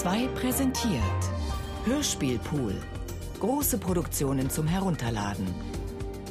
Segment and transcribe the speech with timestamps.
[0.00, 1.02] 2 präsentiert
[1.84, 2.74] Hörspielpool.
[3.38, 5.46] Große Produktionen zum Herunterladen.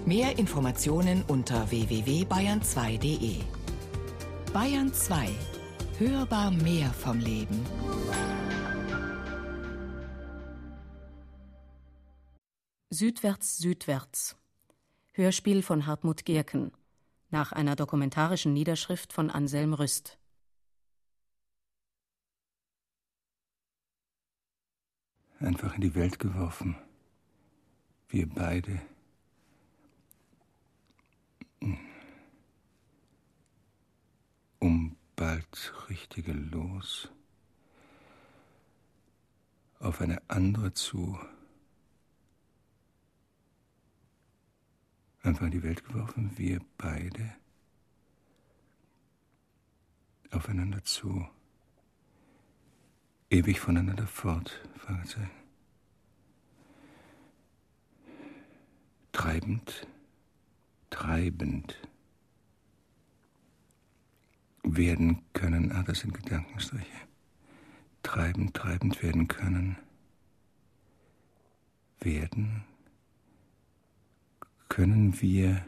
[0.08, 3.36] Mehr Informationen unter www.bayern2.de.
[4.54, 5.30] Bayern 2.
[6.00, 7.64] Hörbar mehr vom Leben.
[12.90, 14.36] Südwärts, Südwärts.
[15.12, 16.72] Hörspiel von Hartmut Gerken.
[17.30, 20.19] Nach einer dokumentarischen Niederschrift von Anselm Rüst.
[25.40, 26.76] Einfach in die Welt geworfen.
[28.10, 28.82] Wir beide.
[34.60, 37.10] Um bald richtige Los.
[39.80, 41.18] Auf eine andere zu.
[45.22, 47.34] Einfach in die Welt geworfen, wir beide.
[50.32, 51.28] Aufeinander zu
[53.30, 54.60] ewig voneinander fort?
[59.12, 59.88] Treibend,
[60.90, 61.76] treibend
[64.64, 65.72] werden können.
[65.72, 66.86] Ah, das sind Gedankenstriche.
[68.02, 69.78] Treibend, treibend werden können.
[72.00, 72.64] Werden
[74.70, 75.66] können wir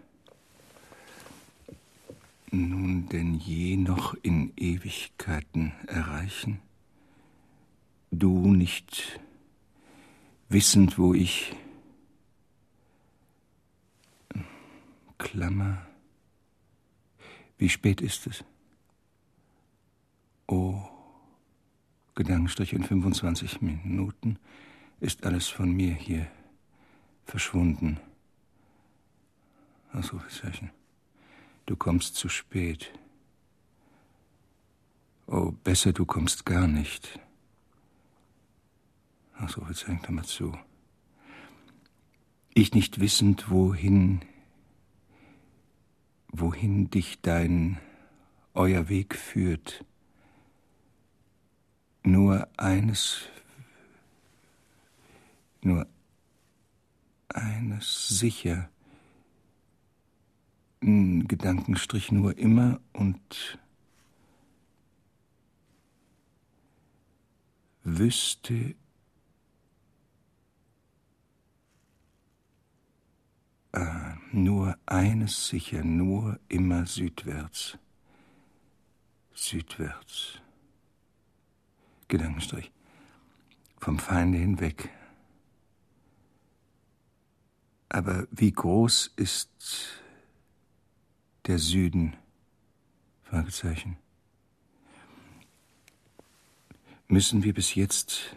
[2.52, 6.59] nun denn je noch in Ewigkeiten erreichen?
[8.12, 9.20] Du nicht
[10.50, 11.56] wissend, wo ich
[15.17, 15.86] Klammer.
[17.58, 18.44] Wie spät ist es?
[20.48, 20.82] Oh,
[22.16, 24.38] Gedankenstrich in 25 Minuten
[25.00, 26.28] ist alles von mir hier
[27.26, 28.00] verschwunden.
[29.94, 30.72] Ausrufezeichen.
[31.66, 32.92] Du kommst zu spät.
[35.28, 37.20] Oh, besser du kommst gar nicht.
[39.44, 40.56] Ach so, jetzt hängt er mal zu.
[42.53, 44.22] Ich nicht wissend, wohin,
[46.27, 47.80] wohin dich dein,
[48.54, 49.83] euer Weg führt.
[52.04, 53.21] Nur eines,
[55.61, 55.87] nur
[57.30, 58.70] eines sicher.
[60.83, 63.58] Ein Gedankenstrich nur immer und
[67.83, 68.76] wüsste
[73.73, 77.77] Äh, nur eines sicher, nur immer südwärts.
[79.33, 80.39] Südwärts.
[82.08, 82.71] Gedankenstrich.
[83.80, 84.89] Vom Feinde hinweg.
[87.87, 90.02] Aber wie groß ist
[91.48, 92.15] der Süden?
[93.23, 93.98] Fragezeichen.
[97.08, 98.36] Müssen wir bis jetzt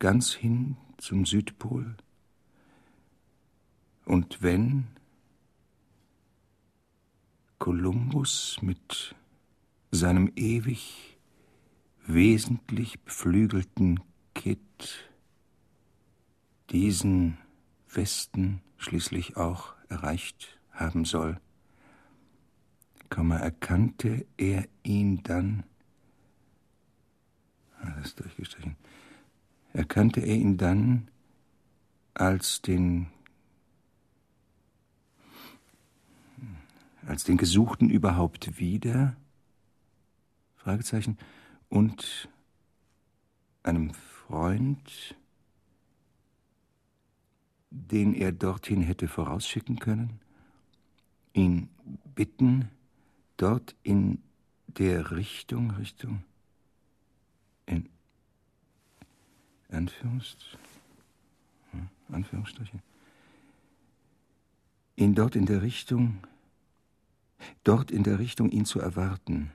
[0.00, 1.96] ganz hin zum Südpol?
[4.04, 4.86] Und wenn
[7.58, 9.14] Kolumbus mit
[9.90, 11.16] seinem ewig
[12.06, 14.00] wesentlich beflügelten
[14.34, 15.10] Kitt
[16.70, 17.38] diesen
[17.88, 21.40] Westen schließlich auch erreicht haben soll,
[23.44, 25.62] erkannte er ihn dann,
[27.80, 28.76] ah, das ist durchgestrichen,
[29.72, 31.08] erkannte er ihn dann
[32.14, 33.06] als den
[37.06, 39.16] als den Gesuchten überhaupt wieder?
[40.56, 41.18] Fragezeichen.
[41.68, 42.28] Und
[43.62, 45.14] einem Freund,
[47.70, 50.20] den er dorthin hätte vorausschicken können,
[51.32, 51.68] ihn
[52.14, 52.70] bitten,
[53.36, 54.22] dort in
[54.66, 56.22] der Richtung, Richtung,
[57.66, 57.88] in
[59.68, 60.36] Anführungs,
[61.72, 62.78] hm, Anführungsstriche,
[64.96, 66.18] ihn dort in der Richtung
[67.62, 69.52] dort in der Richtung ihn zu erwarten.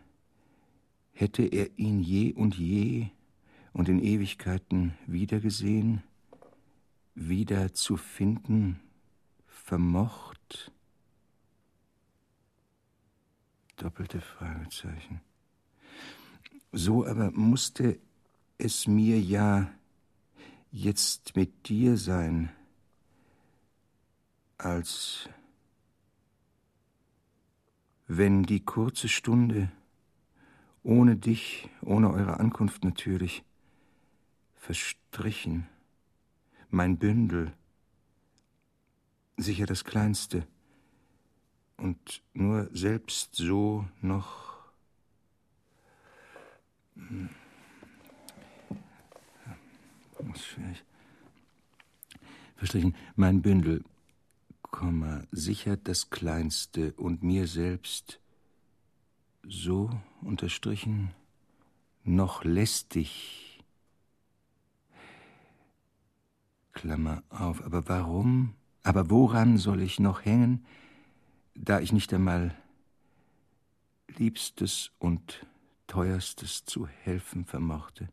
[1.12, 3.08] Hätte er ihn je und je
[3.74, 6.04] und in Ewigkeiten wiedergesehen,
[7.16, 8.80] wieder zu finden,
[9.48, 10.72] vermocht?
[13.76, 15.22] Doppelte Fragezeichen.
[16.72, 18.00] So aber musste
[18.58, 19.72] es mir ja
[20.72, 22.52] jetzt mit dir sein,
[24.58, 25.30] als
[28.10, 29.72] wenn die kurze Stunde,
[30.82, 33.44] ohne dich, ohne eure Ankunft natürlich,
[34.56, 35.68] verstrichen,
[36.72, 37.54] mein Bündel,
[39.38, 40.48] sicher das kleinste,
[41.78, 44.50] und nur selbst so noch.
[50.36, 50.84] schwierig.
[52.56, 53.84] Verstrichen, mein Bündel,
[54.72, 58.20] Komma, sichert das Kleinste und mir selbst
[59.44, 59.90] so
[60.22, 61.12] unterstrichen
[62.04, 63.64] noch lästig.
[66.74, 70.66] Klammer auf, aber warum, aber woran soll ich noch hängen,
[71.56, 72.56] da ich nicht einmal
[74.08, 75.46] Liebstes und
[75.88, 78.10] Teuerstes zu helfen vermochte?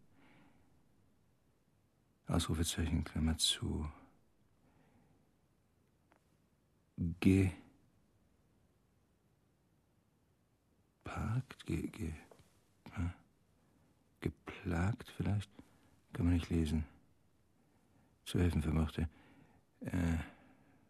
[2.27, 3.89] Ausrufezeichen, Klammer zu.
[6.97, 7.51] Ge.
[11.05, 12.13] Parkt, ge, ge,
[14.67, 15.51] geplagt vielleicht?
[16.13, 16.85] Kann man nicht lesen.
[18.25, 19.09] Zu helfen vermochte.
[19.83, 20.19] Äh,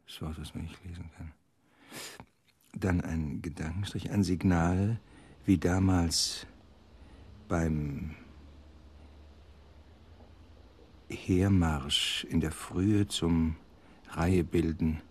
[0.07, 1.33] das Wort, das man nicht lesen kann.
[2.73, 5.01] Dann ein Gedankenstrich, ein Signal,
[5.45, 6.47] wie damals
[7.49, 8.15] beim
[11.09, 13.57] Heermarsch in der Frühe zum
[14.11, 15.03] Reihebilden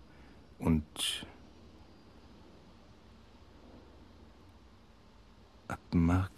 [0.58, 1.26] und
[5.68, 6.30] Abmark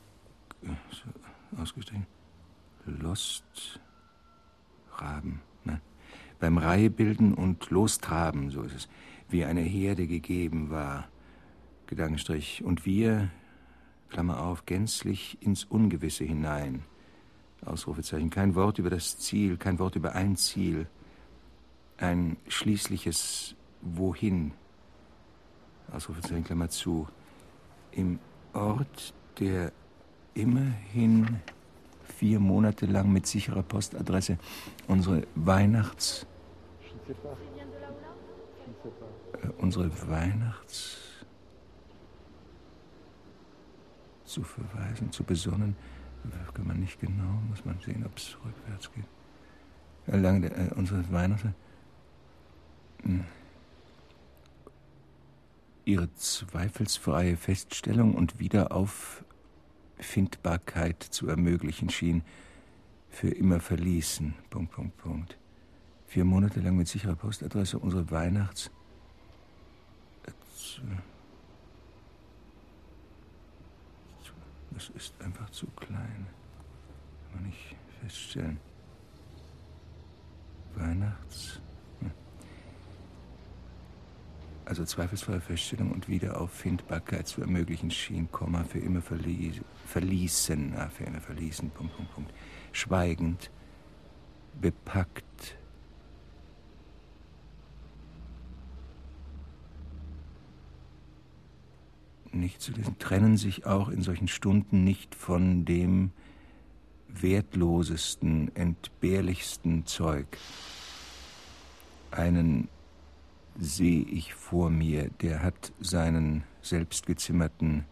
[1.56, 2.06] ausgestrichen
[2.86, 3.80] Lost
[4.92, 5.80] Raben, ne?
[6.40, 8.88] Beim Reihebilden und Lostraben, so ist es,
[9.28, 11.08] wie eine Herde gegeben war,
[11.86, 13.30] Gedankenstrich, und wir,
[14.08, 16.82] Klammer auf, gänzlich ins Ungewisse hinein.
[17.64, 18.30] Ausrufezeichen.
[18.30, 20.86] Kein Wort über das Ziel, kein Wort über ein Ziel.
[21.96, 24.52] Ein schließliches Wohin.
[25.92, 27.08] Ausrufezeichen, Klammer zu.
[27.92, 28.18] Im
[28.52, 29.72] Ort, der
[30.34, 31.40] immerhin
[32.04, 34.38] vier Monate lang mit sicherer Postadresse
[34.86, 36.26] unsere Weihnachts...
[39.42, 40.98] Äh, unsere Weihnachts...
[44.24, 45.74] zu verweisen, zu besonnen,
[46.52, 49.04] kann man nicht genau, muss man sehen, ob es rückwärts geht.
[50.06, 51.54] Lange äh, unsere Weihnachten.
[53.02, 53.24] Hm.
[55.88, 62.22] Ihre zweifelsfreie Feststellung und Wiederauffindbarkeit zu ermöglichen schien,
[63.08, 64.34] für immer verließen.
[64.50, 65.38] Punkt, Punkt, Punkt.
[66.06, 68.70] Vier Monate lang mit sicherer Postadresse unsere Weihnachts.
[74.72, 76.26] Das ist einfach zu klein.
[77.32, 78.60] Kann man nicht feststellen.
[80.74, 81.62] Weihnachts.
[82.00, 82.10] Hm.
[84.68, 89.52] Also zweifelsfreie Feststellung und Wiederauffindbarkeit zu ermöglichen schien, Komma, für immer verlie
[89.86, 92.34] verließen, ah, für immer verließen, Punkt, Punkt, Punkt.
[92.72, 93.50] Schweigend,
[94.60, 95.56] bepackt,
[102.30, 106.10] nicht zu lesen, trennen sich auch in solchen Stunden nicht von dem
[107.08, 110.26] wertlosesten, entbehrlichsten Zeug.
[112.10, 112.68] Einen
[113.58, 117.84] sehe ich vor mir, der hat seinen selbstgezimmerten,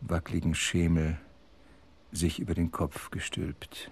[0.00, 1.18] wackligen Schemel
[2.12, 3.90] sich über den Kopf gestülpt.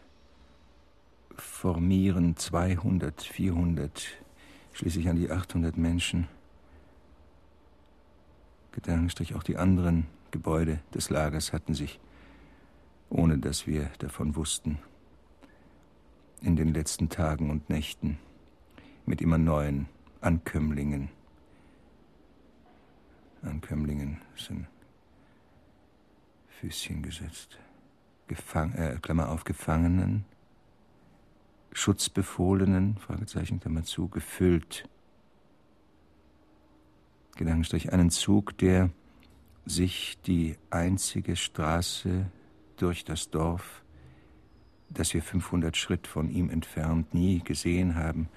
[1.36, 4.06] Formieren 200, 400,
[4.72, 6.28] schließlich an die 800 Menschen.
[8.70, 11.98] Gedankenstrich auch die anderen Gebäude des Lagers hatten sich,
[13.10, 14.78] ohne dass wir davon wussten,
[16.40, 18.18] in den letzten Tagen und Nächten
[19.06, 19.88] mit immer neuen
[20.24, 21.10] Ankömmlingen,
[23.42, 24.66] Ankömmlingen sind
[26.48, 27.58] Füßchen gesetzt,
[28.26, 30.24] Gefang, äh, Klammer auf, Gefangenen,
[31.72, 34.88] Schutzbefohlenen, Fragezeichen, Klammer zu, gefüllt.
[37.36, 38.88] Gedankenstrich, einen Zug, der
[39.66, 42.30] sich die einzige Straße
[42.78, 43.82] durch das Dorf,
[44.88, 48.30] das wir 500 Schritt von ihm entfernt nie gesehen haben,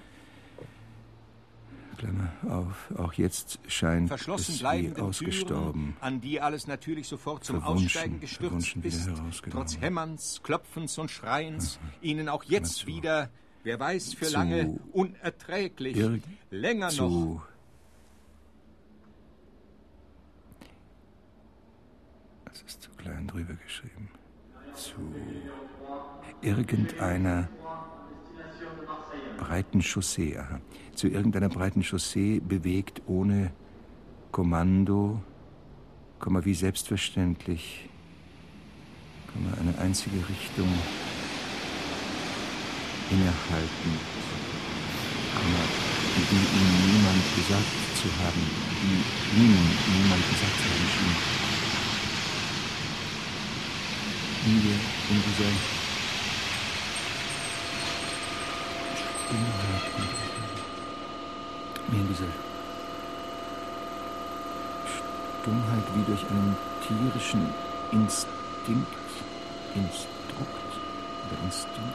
[1.98, 5.72] Klammer auf, auch jetzt scheint Verschlossen es wie ausgestorben.
[5.72, 9.10] Türen, an die alles natürlich sofort zum Aussteigen gestürzt ist,
[9.50, 11.92] trotz Hämmerns, Klopfens und Schreiens, Aha.
[12.00, 13.30] ihnen auch jetzt wieder,
[13.64, 15.96] wer weiß, für lange, unerträglich,
[16.50, 17.42] länger noch
[23.08, 24.10] klein drüber geschrieben.
[24.74, 25.00] Zu
[26.42, 27.48] irgendeiner
[29.38, 30.60] breiten Chaussee, aha.
[30.94, 33.52] Zu irgendeiner breiten Chaussee bewegt ohne
[34.32, 35.22] Kommando,
[36.18, 37.88] Komma wie selbstverständlich,
[39.32, 40.68] Komma eine einzige Richtung
[43.10, 43.90] innehalten,
[45.34, 45.62] Komma,
[46.16, 48.42] die ihm niemand gesagt zu haben,
[48.82, 49.54] die ihm
[50.02, 51.38] niemand gesagt zu haben schien.
[54.46, 55.77] in dieser
[59.28, 59.82] Stummheit,
[61.88, 62.32] mir dieser
[65.42, 66.56] Stummheit wie durch einen
[66.86, 67.46] tierischen
[67.92, 68.86] Instinkt,
[69.74, 70.72] Instrukt
[71.26, 71.94] oder Instinkt,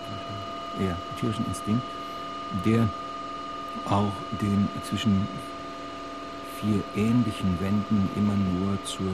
[0.80, 1.84] ja, tierischen Instinkt,
[2.66, 2.88] der
[3.90, 5.28] auch den zwischen
[6.62, 9.12] vier ähnlichen Wänden immer nur zur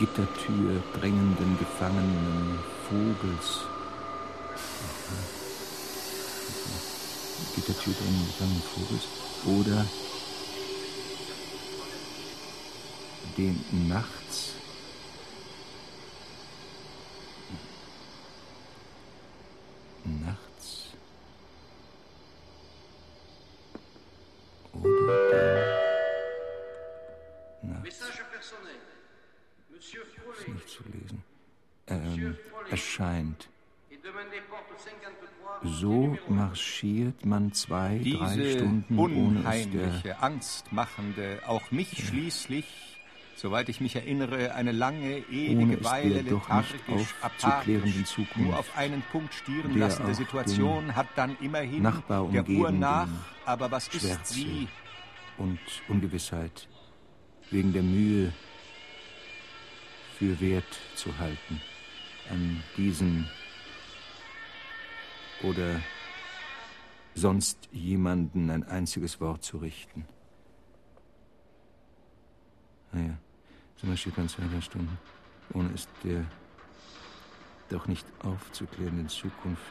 [0.00, 3.66] Gittertür drängenden gefangenen Vogels.
[7.54, 9.04] Gittertür drängenden gefangenen Vogels
[9.44, 9.84] oder
[13.36, 13.54] nachts
[13.88, 14.54] nachts
[37.62, 42.04] zwei, Diese drei Stunden unheimliche, angstmachende, auch mich ja.
[42.06, 42.64] schließlich
[43.40, 49.78] soweit ich mich erinnere, eine lange, ewige Weile lethargisch, apathisch, nur auf einen Punkt stieren
[49.78, 51.90] lassende Situation hat dann immerhin
[52.32, 53.08] der Uhr nach,
[53.46, 54.68] aber was Schwärze ist sie?
[55.38, 56.68] Und Ungewissheit,
[57.50, 58.30] wegen der Mühe
[60.18, 61.62] für wert zu halten,
[62.28, 63.26] an diesen
[65.42, 65.80] oder
[67.20, 70.06] sonst jemanden ein einziges Wort zu richten.
[72.92, 73.16] Naja.
[73.76, 74.98] Zum Beispiel kann zwei, drei Stunden,
[75.54, 76.24] ohne es der
[77.70, 79.62] doch nicht aufzuklärenden Zukunft,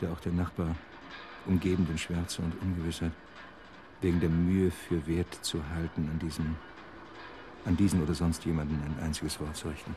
[0.00, 0.76] der auch der Nachbar
[1.46, 3.12] umgebenden Schwärze und Ungewissheit
[4.02, 6.56] wegen der Mühe für wert zu halten, an diesen,
[7.64, 9.94] an diesen oder sonst jemanden ein einziges Wort zu richten.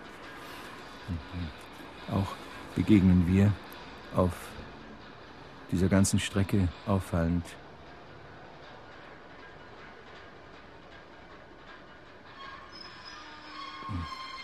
[2.12, 2.36] Auch
[2.76, 3.52] begegnen wir
[4.16, 4.34] auf
[5.74, 7.44] dieser ganzen Strecke auffallend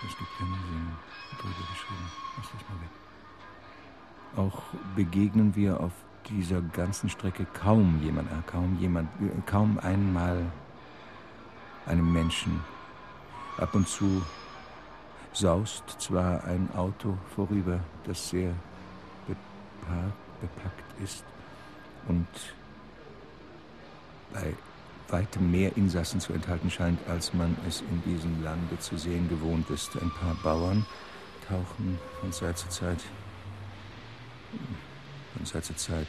[0.07, 0.87] Es gibt keine Sinn
[1.37, 2.11] drüber geschrieben.
[2.37, 2.89] Lass dich mal weg.
[4.37, 4.63] Auch
[4.95, 5.91] begegnen wir auf
[6.29, 10.45] dieser ganzen Strecke kaum jemand, äh, kaum jemand, äh, kaum einmal
[11.85, 12.61] einem Menschen.
[13.57, 14.23] Ab und zu
[15.33, 18.53] saust zwar ein Auto vorüber, das sehr
[19.27, 21.23] bepackt, bepackt ist
[22.07, 22.27] und
[24.33, 24.53] bei
[25.09, 29.69] weitem mehr Insassen zu enthalten scheint, als man es in diesem Lande zu sehen gewohnt
[29.69, 29.95] ist.
[29.95, 30.85] Ein paar Bauern
[31.47, 33.01] tauchen von Zeit zu Zeit,
[35.35, 36.07] von Zeit zu Zeit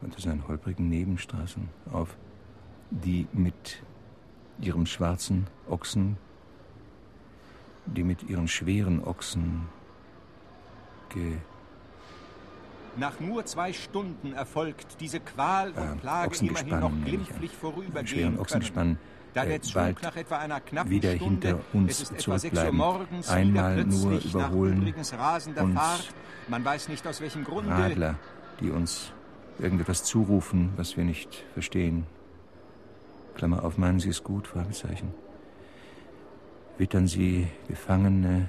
[0.00, 2.16] unter seinen holprigen Nebenstraßen auf,
[2.90, 3.82] die mit
[4.60, 6.16] ihrem schwarzen Ochsen,
[7.86, 9.68] die mit ihren schweren Ochsen
[11.10, 11.38] ge
[12.98, 18.38] nach nur zwei Stunden erfolgt diese Qual und ähm, Plage äh, immerhin noch glimpflich vorübergehen
[18.42, 18.98] können.
[19.34, 23.28] Da der Zug nach etwa einer knappen wieder Stunde, hinter uns es ist zurückbleiben, morgens,
[23.28, 26.08] einmal nur überholen nach Fahrt,
[26.48, 27.70] man weiß nicht aus welchem Grunde.
[27.70, 28.16] Radler,
[28.60, 29.12] die uns
[29.58, 32.06] irgendetwas zurufen, was wir nicht verstehen.
[33.34, 34.48] Klammer auf, meinen Sie es gut?
[34.48, 35.14] Fragezeichen.
[36.78, 38.48] Wittern Sie Gefangene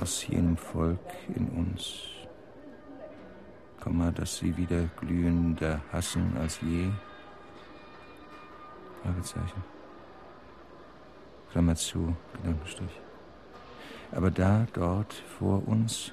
[0.00, 1.00] aus jenem Volk
[1.34, 2.14] in uns?
[4.14, 6.88] dass sie wieder glühender hassen als je?
[9.02, 9.62] Fragezeichen.
[11.52, 13.00] Klammer zu, Gedankenstrich.
[14.12, 16.12] Aber da, dort, vor uns,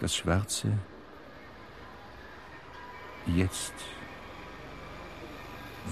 [0.00, 0.72] das Schwarze,
[3.26, 3.72] jetzt,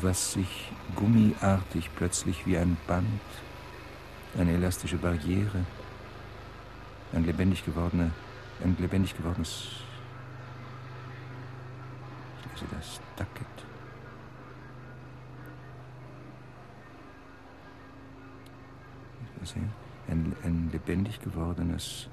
[0.03, 3.07] was sich gummiartig plötzlich wie ein Band,
[4.37, 5.65] eine elastische Barriere,
[7.13, 8.11] ein lebendig gewordener,
[8.63, 9.83] ein lebendig gewordenes
[12.63, 13.47] sie das Ducket.
[19.45, 19.73] Sehen?
[20.09, 22.09] Ein, ein lebendig gewordenes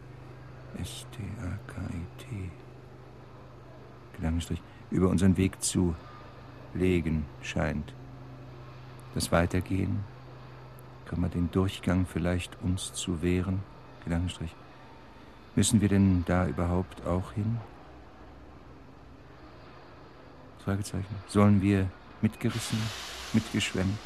[0.81, 2.51] S-T-A-K-I-T.
[4.15, 5.95] Gedankenstrich über unseren Weg zu
[6.73, 7.93] legen scheint.
[9.13, 10.03] Das Weitergehen,
[11.05, 13.59] kann man den Durchgang vielleicht uns zu wehren?
[14.03, 14.55] Gedankenstrich.
[15.55, 17.57] Müssen wir denn da überhaupt auch hin?
[20.63, 21.15] Fragezeichen.
[21.27, 21.87] Sollen wir
[22.21, 22.79] mitgerissen,
[23.33, 23.99] mitgeschwemmt,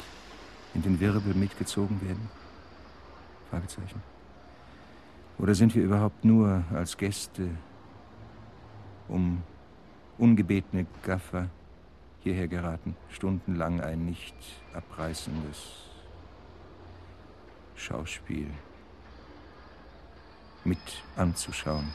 [0.74, 2.28] in den Wirbel mitgezogen werden?
[3.50, 4.02] Fragezeichen.
[5.38, 7.50] Oder sind wir überhaupt nur als Gäste,
[9.08, 9.42] um
[10.18, 11.48] ungebetene Gaffer
[12.20, 14.34] hierher geraten, stundenlang ein nicht
[14.72, 15.90] abreißendes
[17.74, 18.46] Schauspiel
[20.64, 20.78] mit
[21.16, 21.94] anzuschauen.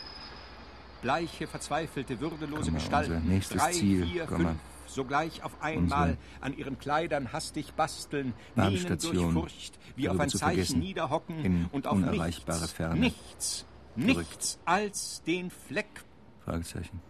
[1.01, 7.31] Bleiche, verzweifelte, würdelose Gestalten, nächstes drei, Ziel, vier, fünf, sogleich auf einmal an ihren Kleidern
[7.31, 12.99] hastig basteln, mienen durch Furcht, wie auf ein Zeichen niederhocken und auf nichts, Ferne.
[12.99, 16.03] nichts, nichts als den Fleck.
[16.43, 17.01] Fragezeichen.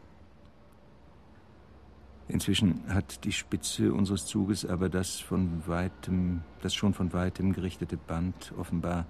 [2.27, 7.97] Inzwischen hat die Spitze unseres Zuges aber das von weitem, das schon von weitem gerichtete
[7.97, 9.07] Band offenbar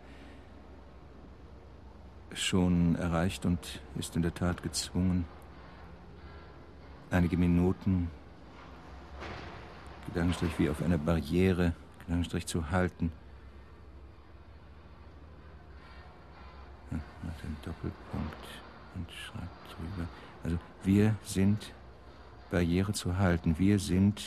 [2.33, 5.25] schon erreicht und ist in der Tat gezwungen,
[7.11, 8.09] einige Minuten
[10.07, 13.11] Gedankenstrich wie auf einer Barriere, Gedankenstrich zu halten.
[16.91, 18.47] Macht einen Doppelpunkt
[18.95, 20.07] und schreibt drüber.
[20.43, 21.73] Also wir sind
[22.49, 23.59] Barriere zu halten.
[23.59, 24.23] Wir sind,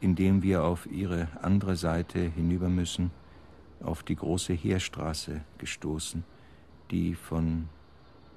[0.00, 3.10] indem wir auf ihre andere Seite hinüber müssen,
[3.82, 6.24] auf die große Heerstraße gestoßen,
[6.90, 7.68] die von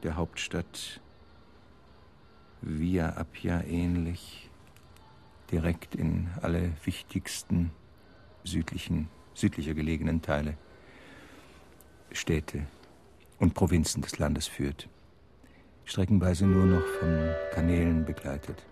[0.04, 1.02] der Hauptstadt
[2.62, 4.50] Via Appia ähnlich
[5.52, 7.72] direkt in alle wichtigsten
[8.44, 10.58] südlichen, südlicher gelegenen Teile,
[12.12, 12.66] Städte
[13.40, 14.90] und Provinzen des Landes führt.
[15.86, 18.66] Streckenweise nur noch von Kanälen begleitet.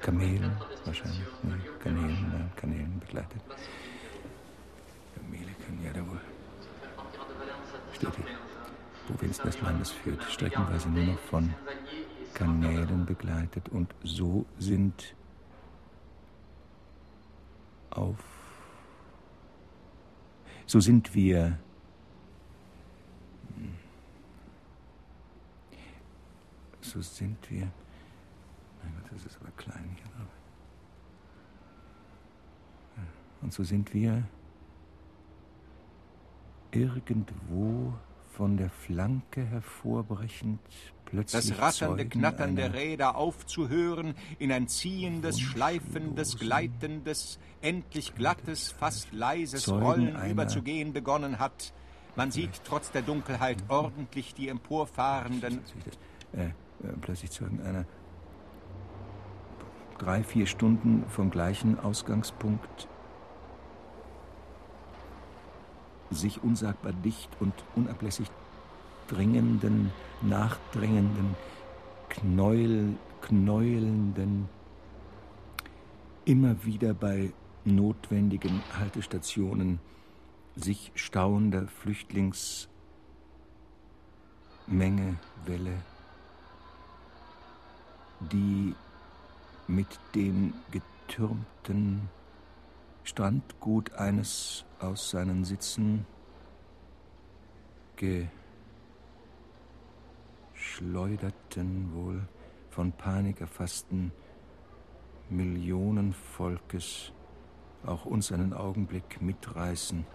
[0.00, 0.52] Kamelen
[0.84, 3.40] wahrscheinlich, nee, Kanälen, nein, Kanälen begleitet.
[5.14, 6.20] Kamele können ja da wohl.
[7.94, 8.38] Steht hier.
[9.24, 11.54] Provinz des Landes führt, streckenweise nur noch von
[12.34, 15.14] Kanälen begleitet und so sind
[17.88, 18.18] auf.
[20.66, 21.58] So sind wir
[26.82, 27.70] so sind wir.
[28.82, 30.28] Mein Gott, das ist aber klein hier drauf.
[33.40, 34.28] Und so sind wir
[36.72, 37.94] irgendwo
[38.36, 40.58] von der Flanke hervorbrechend
[41.04, 49.12] plötzlich das ratternde, Knattern der Räder aufzuhören, in ein ziehendes, schleifendes, gleitendes, endlich glattes, fast
[49.12, 51.72] leises Zeugen Rollen überzugehen begonnen hat.
[52.16, 55.60] Man sieht trotz der Dunkelheit ordentlich die emporfahrenden.
[56.32, 56.48] Äh,
[57.00, 57.84] plötzlich Zeugen einer
[59.98, 62.88] drei, vier Stunden vom gleichen Ausgangspunkt
[66.10, 68.30] sich unsagbar dicht und unablässig
[69.08, 69.90] dringenden,
[70.22, 71.36] nachdrängenden,
[72.08, 74.48] knäuel, knäuelnden,
[76.24, 77.32] immer wieder bei
[77.64, 79.80] notwendigen Haltestationen
[80.56, 82.68] sich stauender Flüchtlingsmenge,
[85.46, 85.76] Welle,
[88.20, 88.74] die
[89.66, 92.08] mit dem getürmten
[93.04, 96.06] Strandgut eines aus seinen Sitzen
[100.54, 102.26] geschleuderten, wohl
[102.70, 104.10] von Panik erfassten
[105.28, 107.12] Millionen Volkes
[107.84, 110.06] auch uns einen Augenblick mitreißen,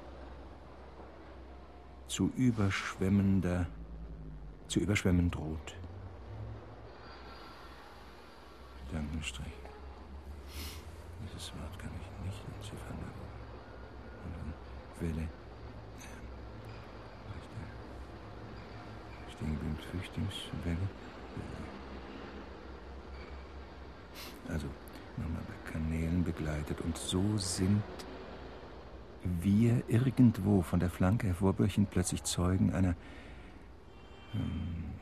[2.07, 3.67] zu überschwemmender,
[4.67, 5.75] zu überschwemmen droht.
[8.87, 9.58] Gedankenstrich.
[11.23, 12.97] Dieses Wort kann ich nicht entziffern.
[14.23, 14.53] Und dann
[14.99, 15.27] Welle.
[19.35, 20.89] Stehen geblieben, Flüchtlingswelle.
[24.49, 24.67] Also
[25.17, 26.81] nochmal bei Kanälen begleitet.
[26.81, 27.81] Und so sind
[29.23, 32.95] wir irgendwo von der Flanke hervorbrechend plötzlich Zeugen einer
[34.31, 34.93] hm,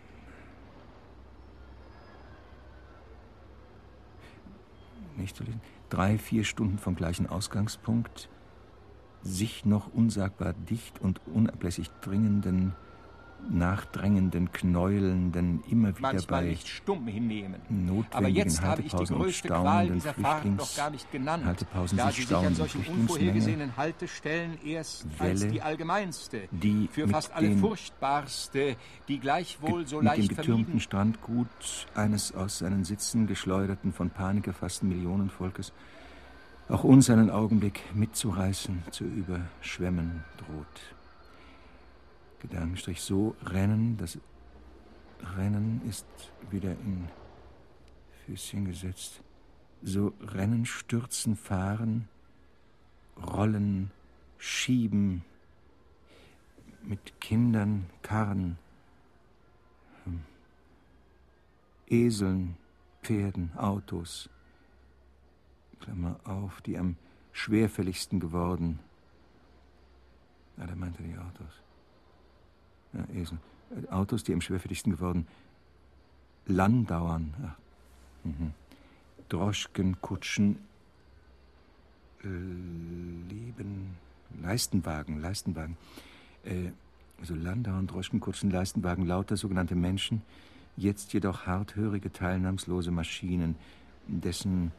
[5.17, 8.29] nicht zu lesen, drei, vier Stunden vom gleichen Ausgangspunkt,
[9.21, 12.73] sich noch unsagbar dicht und unablässig dringenden
[13.49, 17.61] nachdrängenden, knäulenden, immer wieder Manchmal bei nicht stumm hinnehmen.
[17.69, 21.11] notwendigen Aber jetzt habe ich die Haltepausen und größte Qual dieser Fahrt noch gar nicht
[21.11, 26.41] genannt, Haltepausen da sich sie sich an solchen unvorhergesehenen Haltestellen erst als Welle, die allgemeinste,
[26.51, 28.75] die für fast alle furchtbarste,
[29.07, 34.47] die gleichwohl so mit dem leicht getürmten Strandgut eines aus seinen Sitzen geschleuderten, von Panik
[34.47, 35.73] erfassten Millionenvolkes
[36.69, 40.96] auch uns einen Augenblick mitzureißen, zu überschwemmen droht.
[42.39, 44.19] Gedankenstrich so rennen, das
[45.35, 46.05] Rennen ist
[46.51, 47.07] wieder in
[48.25, 49.21] Füßchen gesetzt.
[49.81, 52.07] So rennen, stürzen, fahren,
[53.17, 53.91] rollen,
[54.37, 55.23] schieben,
[56.83, 58.57] mit Kindern, Karren,
[60.05, 60.21] hm,
[61.87, 62.57] Eseln,
[63.03, 64.29] Pferden, Autos,
[65.79, 66.95] Klammer auf, die am
[67.33, 68.79] schwerfälligsten geworden,
[70.59, 71.66] Ah, da meinte die Autos.
[72.93, 73.37] Ja, Esel.
[73.89, 75.27] Autos, die am schwerfälligsten geworden.
[76.45, 77.33] Landauern.
[77.43, 77.57] Ach.
[78.23, 78.53] Mhm.
[79.29, 80.59] Droschken, Kutschen,
[82.23, 82.27] äh,
[84.41, 85.77] Leistenwagen, Leistenwagen.
[86.43, 86.71] Äh,
[87.19, 90.21] also Landauern, Droschkenkutschen, Leistenwagen, lauter sogenannte Menschen,
[90.75, 93.55] jetzt jedoch harthörige, teilnahmslose Maschinen,
[94.07, 94.71] dessen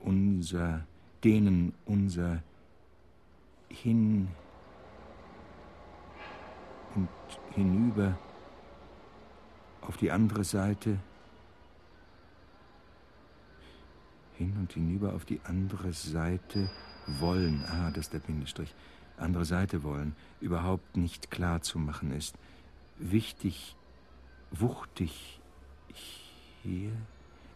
[0.00, 0.86] unser,
[1.22, 2.42] denen unser
[3.68, 4.28] hin
[6.94, 7.08] und
[7.54, 8.18] hinüber
[9.80, 10.98] auf die andere Seite,
[14.34, 16.70] hin und hinüber auf die andere Seite
[17.20, 18.74] wollen, ah, das ist der Bindestrich,
[19.16, 22.36] andere Seite wollen, überhaupt nicht klar zu machen ist.
[22.98, 23.76] Wichtig,
[24.50, 25.40] wuchtig
[26.62, 26.92] hier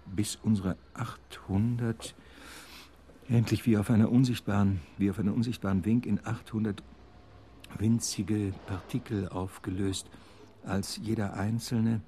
[0.06, 2.14] bis unsere 800
[3.28, 6.82] endlich wie auf einer unsichtbaren, wie auf einer unsichtbaren Wink in 800
[7.78, 10.08] winzige Partikel aufgelöst,
[10.64, 12.00] als jeder einzelne.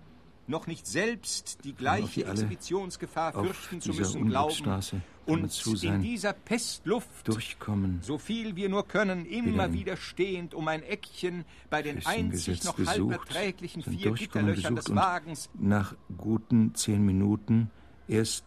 [0.46, 4.80] Noch nicht selbst die gleiche die Exhibitionsgefahr fürchten zu müssen glauben
[5.26, 10.82] und in dieser Pestluft durchkommen, so viel wir nur können, immer wieder stehend um ein
[10.82, 15.50] Eckchen bei den einzig noch halb erträglichen vier Gitterlöchern des Wagens.
[15.58, 17.70] Nach guten zehn Minuten
[18.06, 18.44] erst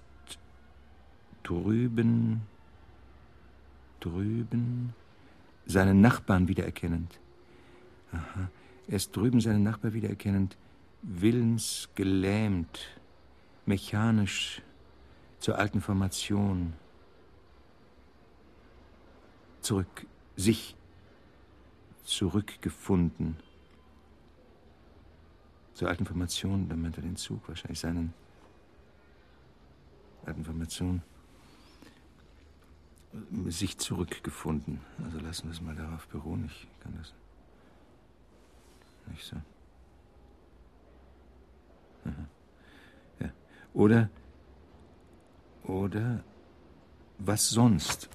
[1.43, 2.41] drüben,
[3.99, 4.95] drüben,
[5.71, 7.19] seinen Nachbarn wiedererkennend.
[8.11, 8.49] Aha,
[8.87, 10.57] erst drüben seinen Nachbarn wiedererkennend,
[11.01, 12.79] willensgelähmt,
[13.65, 14.61] mechanisch
[15.39, 16.73] zur alten Formation
[19.61, 20.05] zurück,
[20.35, 20.75] sich
[22.03, 23.37] zurückgefunden.
[25.73, 28.13] Zur alten Formation, dann meint er den Zug, wahrscheinlich seinen
[30.25, 31.01] alten Formation,
[33.47, 34.79] sich zurückgefunden.
[35.03, 37.13] Also lassen wir es mal darauf beruhen, ich kann das
[39.07, 39.35] nicht so.
[43.19, 43.31] Ja.
[43.73, 44.09] Oder,
[45.63, 46.23] oder
[47.17, 48.09] was sonst?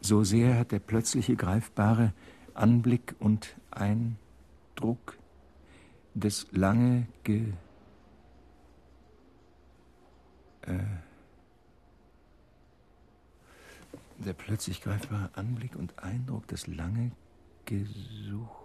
[0.00, 2.12] So sehr hat der plötzliche greifbare
[2.52, 5.16] Anblick und Eindruck
[6.14, 7.52] des lange ge,
[10.62, 10.78] äh,
[14.24, 17.12] der plötzlich greifbare Anblick und Eindruck des lange
[17.64, 18.64] gesuchten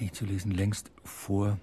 [0.00, 1.58] nicht zu lesen, längst vor.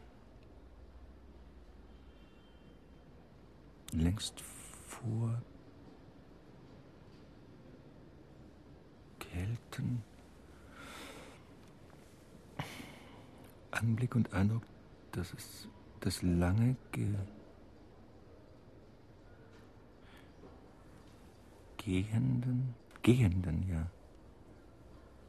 [3.91, 4.41] Längst
[4.87, 5.41] vor.
[9.19, 10.03] Kälten.
[13.71, 14.63] Anblick und Eindruck,
[15.11, 15.67] dass es
[15.99, 17.13] das lange Ge
[21.85, 23.85] Gehenden, Gehenden, ja.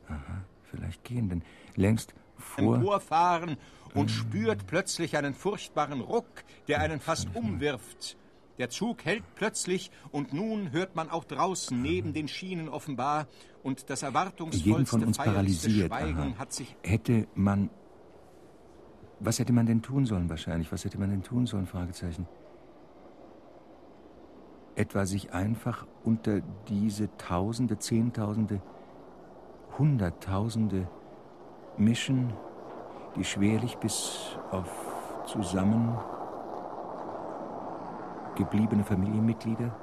[0.09, 1.43] Aha, vielleicht Gehenden.
[1.75, 3.57] Längst vor emporfahren
[3.95, 8.17] und spürt plötzlich einen furchtbaren Ruck, der einen fast umwirft.
[8.59, 13.27] Der Zug hält plötzlich und nun hört man auch draußen neben den Schienen offenbar
[13.63, 15.89] und das erwartungsvollste Jeden von uns paralysiert.
[15.89, 16.39] Schweigen Aha.
[16.39, 17.69] hat sich hätte man
[19.21, 20.73] was hätte man denn tun sollen wahrscheinlich?
[20.73, 21.67] Was hätte man denn tun sollen?
[21.67, 22.27] Fragezeichen.
[24.77, 28.61] Etwa sich einfach unter diese Tausende, Zehntausende,
[29.79, 30.87] Hunderttausende
[31.77, 32.33] mischen,
[33.17, 34.71] die schwerlich bis auf
[35.27, 35.99] zusammen
[38.37, 39.75] gebliebene Familienmitglieder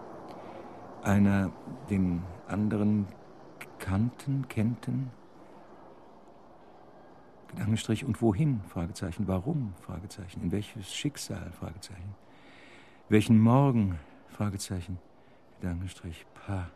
[1.03, 1.51] einer
[1.89, 3.07] den anderen
[3.79, 5.11] kannten, kennten.
[7.49, 8.61] Gedankenstrich und wohin?
[8.67, 9.27] Fragezeichen.
[9.27, 9.73] Warum?
[9.81, 10.41] Fragezeichen.
[10.41, 11.51] In welches Schicksal?
[11.51, 12.15] Fragezeichen.
[13.09, 13.99] Welchen Morgen?
[14.33, 14.99] Fragezeichen.
[15.61, 16.25] Gedankenstrich.
[16.33, 16.69] Pa.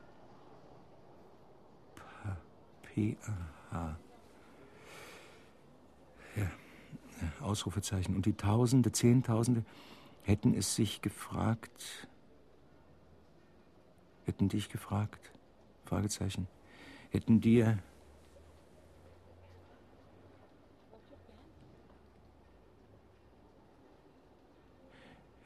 [1.96, 2.38] Pa.
[2.84, 3.98] P-A-H.
[7.42, 8.16] Ausrufezeichen.
[8.16, 9.66] Und die Tausende, Zehntausende
[10.22, 12.08] hätten es sich gefragt,
[14.26, 15.32] hätten dich gefragt,
[15.86, 16.48] Fragezeichen,
[17.10, 17.80] hätten dir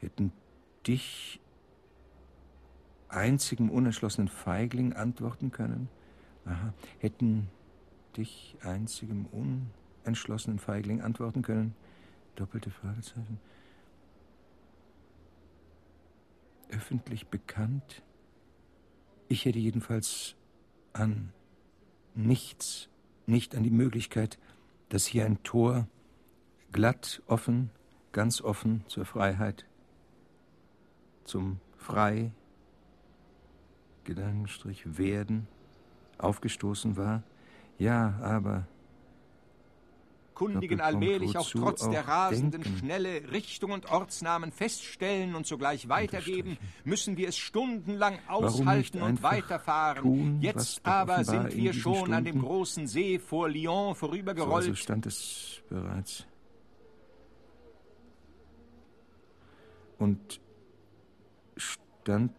[0.00, 0.32] hätten
[0.86, 1.41] dich
[3.12, 5.88] einzigem unerschlossenen Feigling antworten können?
[6.44, 6.72] Aha.
[6.98, 7.48] Hätten
[8.16, 11.74] dich einzigem unerschlossenen entschlossenen Feigling antworten können?
[12.36, 13.38] Doppelte Fragezeichen.
[16.70, 18.02] Öffentlich bekannt?
[19.28, 20.34] Ich hätte jedenfalls
[20.92, 21.32] an
[22.14, 22.88] nichts,
[23.26, 24.38] nicht an die Möglichkeit,
[24.88, 25.88] dass hier ein Tor
[26.72, 27.70] glatt, offen,
[28.12, 29.66] ganz offen zur Freiheit,
[31.24, 32.32] zum Frei,
[34.04, 35.46] Gedankenstrich, werden,
[36.18, 37.22] aufgestoßen war.
[37.78, 38.66] Ja, aber
[40.34, 42.64] kundigen allmählich auch trotz der rasenden.
[42.78, 50.02] Schnelle Richtung und Ortsnamen feststellen und sogleich weitergeben, müssen wir es stundenlang aushalten und weiterfahren.
[50.02, 54.64] Tun, Jetzt aber sind wir schon Stunden an dem großen See vor Lyon vorübergerollt.
[54.64, 56.26] So also stand es bereits.
[59.98, 60.40] Und
[61.56, 62.32] stand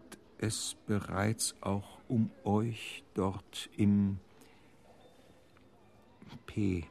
[0.44, 4.18] es bereits auch um euch dort im
[6.46, 6.84] P.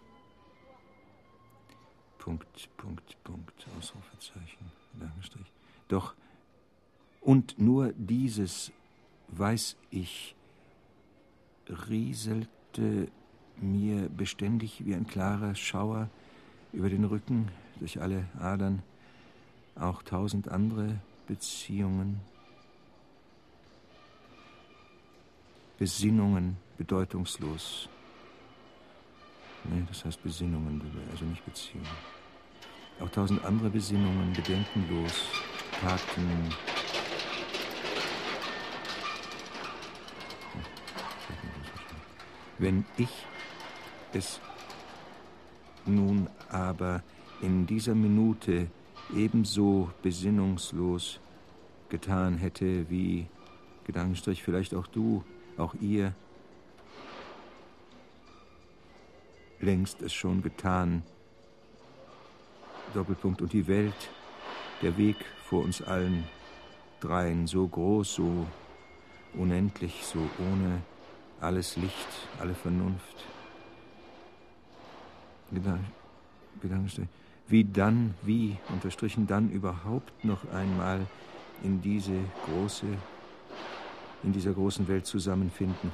[2.18, 5.52] Punkt, Punkt, Punkt, Ausrufezeichen, Gedankenstrich.
[5.88, 6.16] Doch,
[7.22, 8.72] und nur dieses,
[9.30, 10.36] weiß ich,
[11.68, 13.10] rieselte
[13.58, 16.10] mir beständig wie ein klarer Schauer
[16.72, 18.82] über den Rücken, durch alle Adern,
[19.76, 22.20] auch tausend andere Beziehungen,
[25.78, 27.90] Besinnungen bedeutungslos.
[29.66, 30.82] Nee, das heißt Besinnungen,
[31.12, 31.88] also nicht Beziehungen.
[33.00, 35.26] Auch tausend andere Besinnungen bedenkenlos
[35.82, 36.54] tagten.
[42.60, 43.10] Wenn ich
[44.14, 44.40] es
[45.86, 47.04] nun aber
[47.42, 48.68] in dieser Minute
[49.14, 51.20] ebenso besinnungslos
[51.90, 53.28] getan hätte wie
[53.86, 55.24] Gedankenstrich vielleicht auch du,
[55.58, 56.14] auch ihr,
[59.60, 61.04] längst es schon getan,
[62.94, 64.10] Doppelpunkt und die Welt,
[64.82, 66.26] der Weg vor uns allen
[67.00, 68.46] dreien, so groß, so
[69.34, 70.82] unendlich, so ohne
[71.40, 72.08] alles Licht,
[72.40, 73.26] alle Vernunft.
[76.62, 77.08] Gedankenstrich.
[77.48, 81.06] Wie dann, wie, unterstrichen dann überhaupt noch einmal
[81.62, 82.86] in diese große,
[84.24, 85.92] in dieser großen Welt zusammenfinden.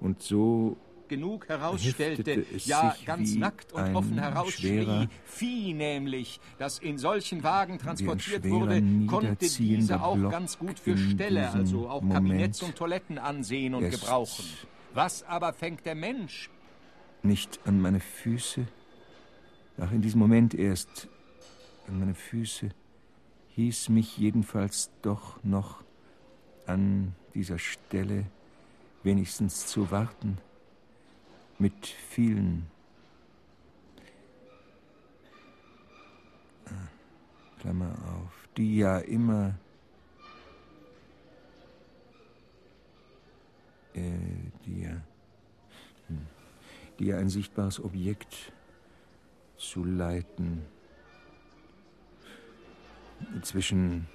[0.00, 0.76] Und so
[1.08, 8.48] genug herausstellte, ja ganz nackt und offen herausschrie, Vieh nämlich, das in solchen Wagen transportiert
[8.48, 13.18] wurde, konnte diese auch Block ganz gut für Ställe, also auch Moment Kabinetts und Toiletten
[13.18, 14.44] ansehen und gebrauchen.
[14.94, 16.50] Was aber fängt der Mensch?
[17.22, 18.66] Nicht an meine Füße,
[19.78, 21.08] ach in diesem Moment erst
[21.88, 22.70] an meine Füße,
[23.54, 25.82] hieß mich jedenfalls doch noch
[26.66, 28.26] an dieser Stelle
[29.02, 30.38] wenigstens zu warten
[31.58, 32.66] mit vielen
[36.66, 39.54] äh, Klammer auf, die ja immer
[43.94, 44.00] äh,
[44.64, 45.00] die ja
[46.08, 46.26] hm,
[46.98, 48.52] die ja ein sichtbares Objekt
[49.56, 50.64] zu leiten
[53.42, 54.06] zwischen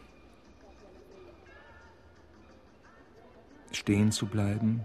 [3.71, 4.81] stehen zu bleiben.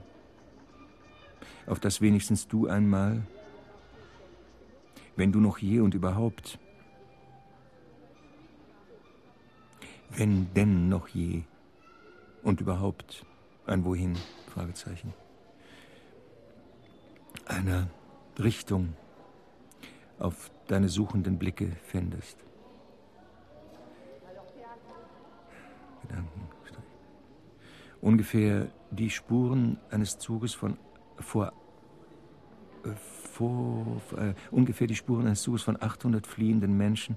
[1.66, 3.22] Auf das wenigstens du einmal,
[5.16, 6.58] wenn du noch je und überhaupt,
[10.10, 11.42] wenn denn noch je
[12.42, 13.24] und überhaupt.
[13.64, 14.16] Ein Wohin,
[14.52, 15.14] Fragezeichen,
[17.46, 17.88] einer
[18.38, 18.96] Richtung
[20.18, 22.36] auf deine suchenden Blicke fändest.
[26.12, 26.48] Gedanken.
[28.00, 30.76] Ungefähr die Spuren eines Zuges von
[31.18, 31.52] vor,
[32.84, 32.90] äh,
[33.32, 37.16] vor äh, ungefähr die Spuren eines Zuges von 800 fliehenden Menschen,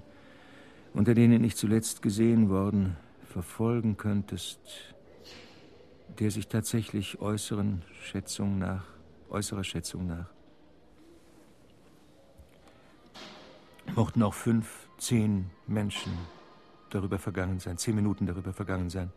[0.94, 4.60] unter denen ich zuletzt gesehen worden, verfolgen könntest,
[6.20, 8.84] der sich tatsächlich äußeren Schätzung nach,
[9.28, 10.30] äußerer Schätzung nach,
[13.96, 16.12] mochten auch fünf, zehn Menschen
[16.90, 19.12] darüber vergangen sein, zehn Minuten darüber vergangen sein,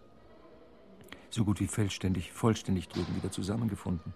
[1.30, 4.14] so gut wie vollständig, vollständig drüben wieder zusammengefunden.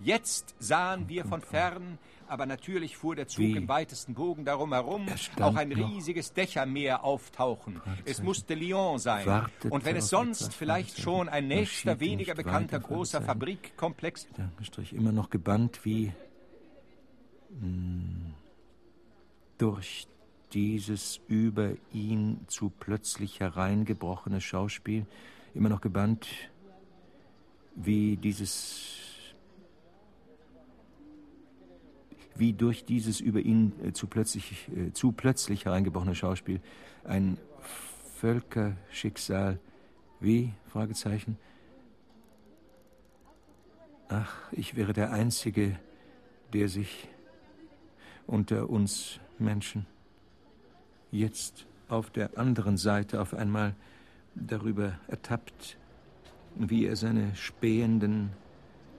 [0.00, 1.98] Jetzt sahen wir von fern,
[2.28, 3.56] aber natürlich fuhr der Zug Wie?
[3.56, 5.06] im weitesten Bogen darum herum,
[5.40, 7.80] auch ein riesiges Dächermeer auftauchen.
[8.04, 9.26] Es musste Lyon sein.
[9.26, 14.28] Wartet Und wenn es sonst vielleicht schon ein nächster, weniger bekannter großer Fabrikkomplex...
[14.28, 16.12] Gedankenstrich immer noch gebannt wie...
[17.50, 18.34] Mh, hm,
[19.58, 20.06] durch
[20.52, 25.06] dieses über ihn zu plötzlich hereingebrochene Schauspiel,
[25.54, 26.28] immer noch gebannt
[27.74, 28.94] wie dieses
[32.34, 36.60] wie durch dieses über ihn äh, zu plötzlich, äh, zu plötzlich hereingebrochene Schauspiel
[37.04, 37.36] ein
[38.16, 39.58] Völkerschicksal
[40.20, 40.52] wie?
[40.66, 41.36] Fragezeichen.
[44.08, 45.78] Ach, ich wäre der Einzige,
[46.52, 47.08] der sich
[48.26, 49.86] unter uns Menschen
[51.10, 53.74] jetzt auf der anderen Seite auf einmal
[54.34, 55.78] darüber ertappt
[56.58, 58.30] wie er seine spähenden,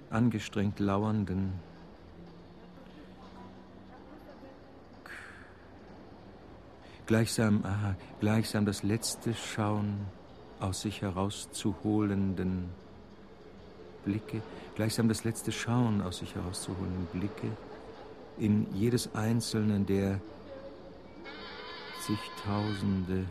[0.10, 1.54] angestrengt lauernden,
[7.06, 10.06] gleichsam, aha, gleichsam das letzte Schauen
[10.60, 12.70] aus sich herauszuholenden
[14.06, 14.42] Blicke,
[14.76, 17.48] gleichsam das letzte Schauen aus sich herauszuholenden Blicke
[18.38, 20.22] in jedes einzelnen der
[22.10, 23.26] zigtausende.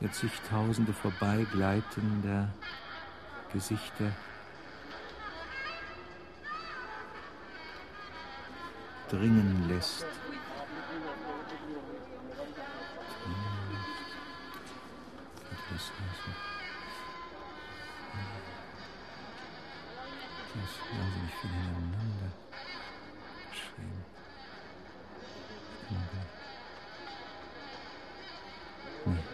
[0.00, 2.48] Der zigtausende vorbeigleitender
[3.52, 4.12] Gesichter.
[9.08, 10.06] Dringen lässt.
[21.40, 22.32] Viel hintereinander
[23.50, 24.04] geschrieben.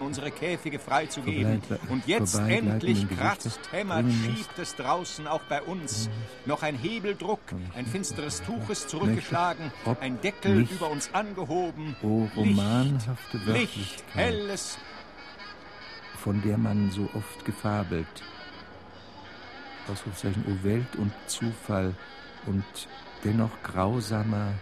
[0.00, 1.62] unsere Käfige freizugeben.
[1.88, 6.08] Und jetzt endlich kratzt, hämmert, schiebt es draußen auch bei uns.
[6.44, 7.40] Noch ein Hebeldruck,
[7.74, 11.96] ein finsteres Tuch ist zurückgeschlagen, ein Deckel über uns angehoben.
[12.02, 14.78] Licht, Licht helles,
[16.18, 18.06] von der man so oft gefabelt.
[19.90, 21.94] Ausrufzeichen, O Welt und Zufall
[22.46, 22.64] und
[23.24, 24.54] dennoch grausamer,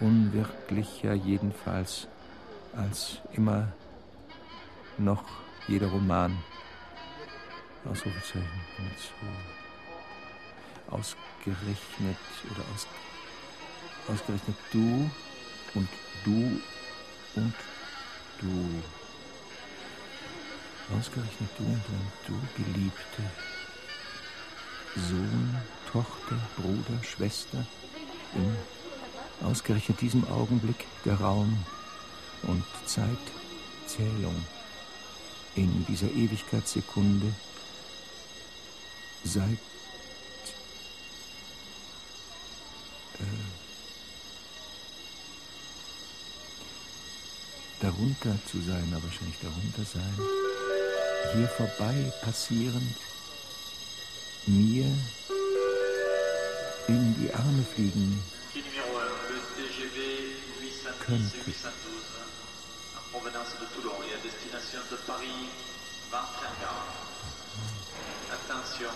[0.00, 2.08] unwirklicher jedenfalls
[2.74, 3.72] als immer
[4.98, 5.24] noch
[5.68, 6.36] jeder Roman.
[7.84, 8.48] Ausrufezeichen.
[8.98, 9.26] So.
[10.94, 12.18] Ausgerechnet
[12.50, 12.86] oder aus,
[14.08, 15.10] ausgerechnet du
[15.74, 15.88] und
[16.24, 16.60] du
[17.36, 17.54] und
[18.40, 18.82] du.
[20.98, 23.22] Ausgerechnet du und, und du, Geliebte.
[24.96, 25.56] Sohn,
[25.90, 27.64] Tochter, Bruder, Schwester.
[28.34, 28.56] In
[29.46, 31.64] ausgerechnet diesem Augenblick der Raum
[32.42, 34.44] und Zeitzählung
[35.54, 37.34] in dieser Ewigkeitssekunde
[39.24, 39.42] seit
[43.18, 43.24] äh,
[47.80, 50.18] darunter zu sein, aber wahrscheinlich darunter sein,
[51.34, 52.96] hier vorbei passierend,
[54.46, 54.86] mir
[56.88, 58.22] in die Arme fliegen
[61.10, 61.40] könnte.
[63.10, 65.50] provenance de Toulon et à destination de Paris,
[66.12, 66.94] 21 gares.
[68.30, 68.90] Attention,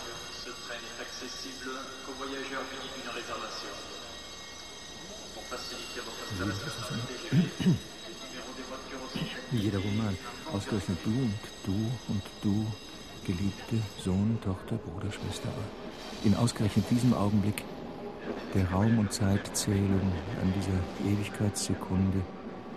[0.44, 1.74] ce train n'est accessible
[2.06, 3.74] qu'aux voyageurs munis d'une réservation.
[5.34, 7.74] Pour faciliter votre installation dans le TGV.
[9.52, 10.14] Jeder Roman,
[10.52, 11.34] ausgerechnet du und
[11.66, 11.78] du
[12.08, 12.66] und du,
[13.24, 15.48] geliebte Sohn, Tochter, Bruder, Schwester.
[16.24, 17.64] In ausgerechnet diesem Augenblick
[18.54, 22.20] der Raum- und Zeitzählung an dieser Ewigkeitssekunde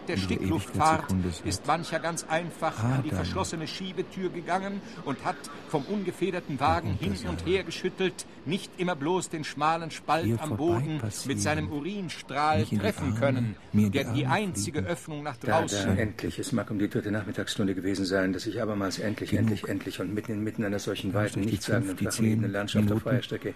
[0.08, 1.06] der Stickluftfahrt
[1.46, 5.36] ist mancher ganz einfach an die verschlossene Schiebetür gegangen und hat
[5.70, 11.02] vom ungefederten Wagen hin und her geschüttelt, nicht immer bloß den schmalen Spalt am Boden
[11.26, 15.88] mit seinem Urinstrahl treffen können, der die einzige Öffnung nach draußen.
[15.88, 19.34] Da, da, endlich, es mag um die dritte Nachmittagsstunde gewesen sein, dass ich abermals endlich,
[19.34, 23.54] endlich, endlich und mitten inmitten einer solchen weiten, nichtssagenden, flachen Landschaft auf freier Strecke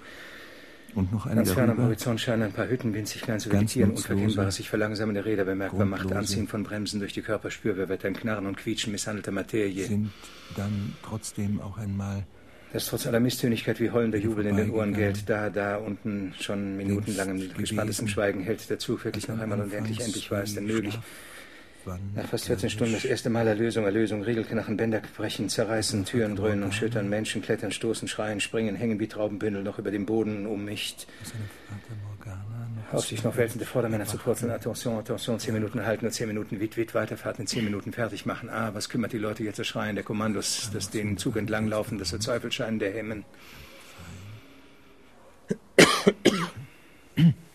[0.95, 3.91] und noch eine Ganz fern am Horizont scheinen ein paar Hütten winzig klein zu vegetieren.
[3.91, 8.13] Unverkennbares, sich verlangsamende Räder bemerkbar macht, Anziehen von Bremsen durch die Körper spürbar wird, ein
[8.13, 9.86] Knarren und Quietschen misshandelter Materie.
[9.86, 10.12] Sind
[10.56, 12.25] dann trotzdem auch einmal
[12.73, 16.77] das trotz aller Misstönigkeit wie heulender Jubel in den Ohren gellt, da, da unten schon
[16.77, 20.67] minutenlangem gespanntes Schweigen hält der Zug wirklich noch einmal und endlich, endlich war es denn
[20.67, 20.97] möglich.
[22.15, 26.63] Nach fast 14 Stunden das erste Mal Erlösung, Erlösung, Riegelknachen, Bänder brechen, zerreißen, Türen dröhnen
[26.63, 30.65] und schüttern, Menschen klettern, stoßen, schreien, springen, hängen wie Traubenbündel noch über dem Boden um
[30.65, 30.96] mich.
[32.91, 36.60] Auf sich noch wälzende Vordermänner zu purzeln, Attention, Attention, zehn Minuten halten, nur zehn Minuten,
[36.60, 38.50] wit, wit, Weiterfahrt in zehn Minuten fertig machen.
[38.50, 42.10] Ah, was kümmert die Leute jetzt das Schreien der Kommandos, das den Zug entlanglaufen, das
[42.12, 43.24] der Zweifel scheinen der Hemmen.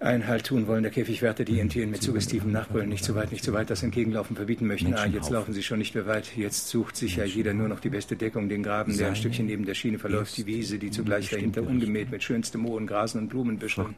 [0.00, 3.52] Einhalt tun wollen der Käfigwärter, die Tieren mit suggestivem Nachbrüllen nicht so weit, nicht so
[3.52, 4.94] weit das Entgegenlaufen verbieten möchten.
[4.94, 6.36] Ah, jetzt laufen sie schon nicht mehr weit.
[6.36, 9.46] Jetzt sucht sich ja jeder nur noch die beste Deckung, den Graben, der ein Stückchen
[9.46, 13.28] neben der Schiene verläuft, die Wiese, die zugleich dahinter ungemäht mit schönstem Mohren, Grasen und
[13.28, 13.94] Blumenbüscheln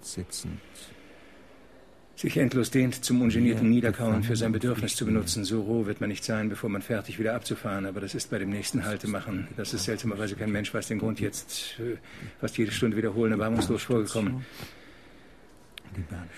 [2.14, 5.44] sich endlos dehnt, zum ungenierten Niederkauen für sein Bedürfnis zu benutzen.
[5.44, 7.86] So roh wird man nicht sein, bevor man fertig wieder abzufahren.
[7.86, 9.48] Aber das ist bei dem nächsten Haltemachen.
[9.56, 11.96] Das ist seltsamerweise kein Mensch, weiß den Grund jetzt äh,
[12.40, 14.44] fast jede Stunde wiederholen, erbarmungslos vorgekommen.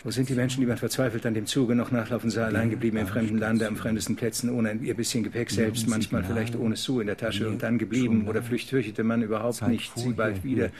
[0.02, 2.98] Wo sind die Menschen, die man verzweifelt an dem Zuge noch nachlaufen sah, allein geblieben
[2.98, 7.00] im fremden Lande, am fremdesten Plätzen, ohne ihr bisschen Gepäck selbst, manchmal vielleicht ohne Sou
[7.00, 8.28] in der Tasche und dann geblieben?
[8.28, 10.70] oder flücht fürchtete man überhaupt nicht, sie bald wieder.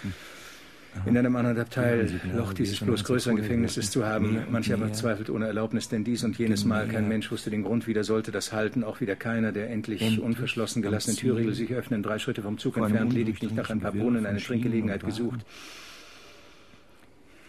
[1.07, 4.45] In einem anderen Abteil Loch dieses bloß größeren Gefängnisses zu haben.
[4.51, 7.89] Mancher aber zweifelt ohne Erlaubnis, denn dies und jenes Mal kein Mensch wusste den Grund,
[7.89, 12.19] wieder sollte das halten, auch wieder keiner, der endlich unverschlossen gelassene Türriegel sich öffnen, drei
[12.19, 15.41] Schritte vom Zug entfernt, lediglich nach ein paar Bohnen eine Trinkgelegenheit gesucht.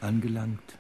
[0.02, 0.78] Angelangt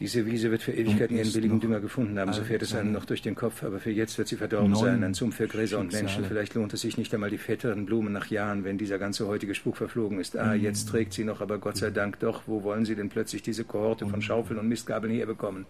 [0.00, 3.04] diese Wiese wird für Ewigkeiten ihren billigen Dünger gefunden haben, so fährt es einem noch
[3.04, 5.92] durch den Kopf, aber für jetzt wird sie verdorben sein, ein Sumpf für Gräser und
[5.92, 6.24] Menschen.
[6.24, 9.54] Vielleicht lohnt es sich nicht einmal die fetteren Blumen nach Jahren, wenn dieser ganze heutige
[9.54, 10.38] Spuk verflogen ist.
[10.38, 10.62] Ah, mhm.
[10.62, 12.42] jetzt trägt sie noch, aber Gott sei Dank doch.
[12.46, 15.66] Wo wollen sie denn plötzlich diese Kohorte von Schaufeln und Mistgabeln herbekommen?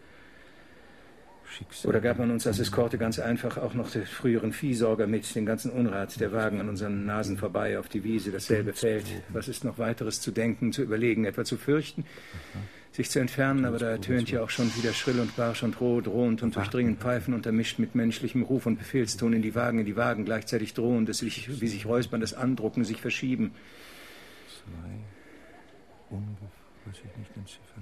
[1.82, 5.44] Oder gab man uns als Eskorte ganz einfach auch noch den früheren Viehsorger mit, den
[5.44, 9.06] ganzen Unrat, der Wagen an unseren Nasen vorbei auf die Wiese, dasselbe Feld.
[9.30, 12.04] Was ist noch weiteres zu denken, zu überlegen, etwa zu fürchten?
[12.92, 16.00] Sich zu entfernen, aber da ertönt ja auch schon wieder schrill und barsch und roh,
[16.00, 19.96] drohend und durchdringend Pfeifen untermischt mit menschlichem Ruf und Befehlston in die Wagen, in die
[19.96, 23.52] Wagen, gleichzeitig drohend, dass sich, wie sich räuspern, das Andrucken, sich verschieben.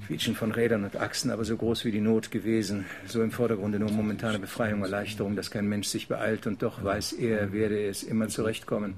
[0.06, 2.84] Quietschen von Rädern und Achsen, aber so groß wie die Not gewesen.
[3.06, 7.14] So im Vordergrunde nur momentane Befreiung, Erleichterung, dass kein Mensch sich beeilt und doch weiß
[7.14, 8.94] er, werde es immer zurechtkommen.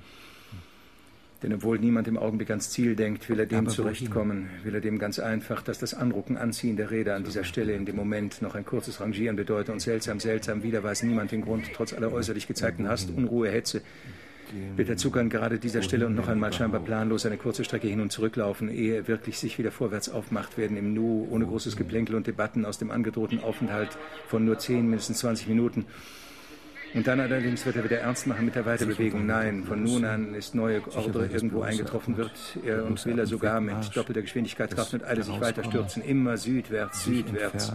[1.42, 4.82] Denn obwohl niemand im Augenblick ans Ziel denkt, will er dem Aber zurechtkommen, will er
[4.82, 8.42] dem ganz einfach, dass das Anrucken, Anziehen der Räder an dieser Stelle in dem Moment
[8.42, 12.12] noch ein kurzes Rangieren bedeutet und seltsam, seltsam, wieder weiß niemand den Grund, trotz aller
[12.12, 13.80] äußerlich gezeigten Hast, Unruhe, Hetze,
[14.76, 17.88] wird der Zug an gerade dieser Stelle und noch einmal scheinbar planlos eine kurze Strecke
[17.88, 21.46] hin und zurück laufen, ehe er wirklich sich wieder vorwärts aufmacht, werden im Nu, ohne
[21.46, 23.96] großes Geplänkel und Debatten aus dem angedrohten Aufenthalt
[24.28, 25.86] von nur zehn, mindestens 20 Minuten
[26.94, 29.26] und dann allerdings wird er wieder ernst machen mit der Weiterbewegung.
[29.26, 32.32] Nein, von nun an ist neue Ordre irgendwo eingetroffen wird.
[32.64, 36.02] Er und will er sogar mit doppelter Geschwindigkeit Kraft und Eile sich weiter stürzen.
[36.02, 37.72] Immer südwärts, südwärts.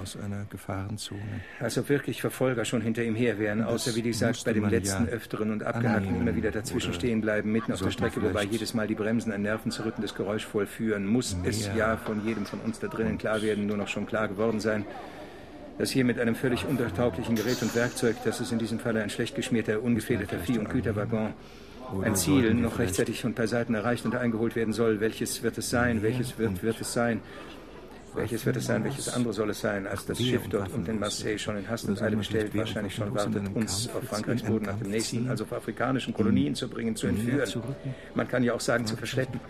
[0.00, 1.20] Aus einer Gefahrenzone.
[1.60, 5.08] Als ob wirklich Verfolger schon hinter ihm her wären, außer wie gesagt bei dem letzten
[5.08, 8.86] öfteren und abgehackten immer wieder dazwischen stehen bleiben, mitten auf der Strecke, wobei jedes Mal
[8.86, 11.06] die Bremsen ein nervenzerrüttendes Geräusch vollführen.
[11.06, 14.28] Muss es ja von jedem von uns da drinnen klar werden, nur noch schon klar
[14.28, 14.84] geworden sein
[15.78, 19.10] dass hier mit einem völlig untertauglichen Gerät und Werkzeug, das ist in diesem Falle ein
[19.10, 21.32] schlecht geschmierter, ungefährdeter Vieh- und Güterwaggon,
[22.02, 25.00] ein Ziel noch rechtzeitig und bei Seiten erreicht und eingeholt werden soll.
[25.00, 26.02] Welches wird es sein?
[26.02, 27.20] Welches wird, wird es sein?
[28.18, 30.98] Welches wird es sein, welches andere soll es sein, als das Schiff dort und in
[30.98, 34.78] Marseille schon in Hast und Eile bestellt, wahrscheinlich schon wartet, uns auf Frankreichs Boden nach
[34.78, 37.48] dem nächsten, also auf afrikanischen Kolonien zu bringen, zu entführen.
[38.14, 39.40] Man kann ja auch sagen, zu verschleppen.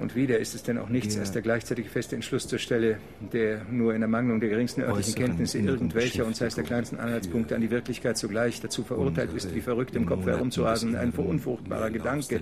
[0.00, 2.98] Und wieder ist es denn auch nichts als der gleichzeitige feste Entschluss zur Stelle,
[3.32, 7.54] der nur in Ermangelung der geringsten örtlichen Kenntnisse irgendwelcher und sei es der kleinsten Anhaltspunkte
[7.54, 12.40] an die Wirklichkeit zugleich dazu verurteilt ist, wie verrückt im Kopf herumzurasen, ein verunfruchtbarer Gedanke.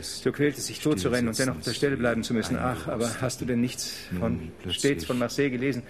[0.00, 2.56] So quält es sich tot zu rennen und dennoch auf der Stelle bleiben zu müssen.
[2.58, 4.50] Ach, aber hast du denn nichts von
[4.80, 5.82] stets von Marseille gelesen,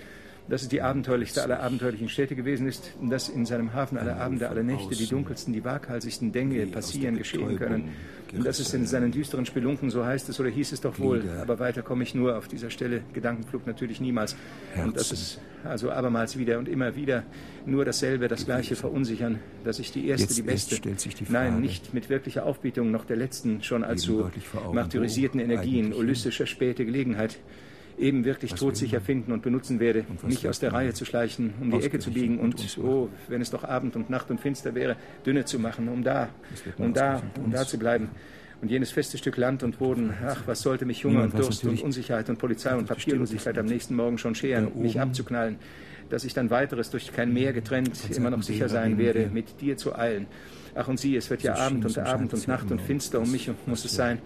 [0.51, 4.49] dass es die abenteuerlichste aller abenteuerlichen Städte gewesen ist, dass in seinem Hafen alle Abende,
[4.49, 7.91] alle Nächte die dunkelsten, die waghalsigsten Dinge passieren, geschehen können.
[8.33, 11.23] Und dass es in seinen düsteren Spelunken, so heißt es oder hieß es doch wohl,
[11.41, 14.37] aber weiter komme ich nur auf dieser Stelle, Gedankenflug natürlich niemals.
[14.77, 17.25] Und dass es also abermals wieder und immer wieder
[17.67, 20.81] nur dasselbe, das gleiche verunsichern, dass ich die erste, die beste,
[21.29, 24.31] nein, nicht mit wirklicher Aufbietung noch der letzten, schon allzu
[24.73, 27.39] martyrisierten Energien, ulystischer späte Gelegenheit,
[28.01, 31.85] eben wirklich todsicher finden und benutzen werde, mich aus der Reihe zu schleichen, um die
[31.85, 35.45] Ecke zu biegen und, oh, wenn es doch Abend und Nacht und finster wäre, dünne
[35.45, 36.29] zu machen, um da,
[36.79, 38.11] um da, um da zu bleiben.
[38.63, 41.81] Und jenes feste Stück Land und Boden, ach, was sollte mich Hunger und Durst und
[41.83, 45.57] Unsicherheit und Polizei und Papierlosigkeit am nächsten Morgen schon scheren, mich abzuknallen,
[46.11, 49.77] dass ich dann weiteres durch kein Meer getrennt immer noch sicher sein werde, mit dir
[49.77, 50.27] zu eilen.
[50.75, 53.51] Ach und sieh, es wird ja Abend und Abend und Nacht und finster um mich
[53.67, 54.21] muss es sein,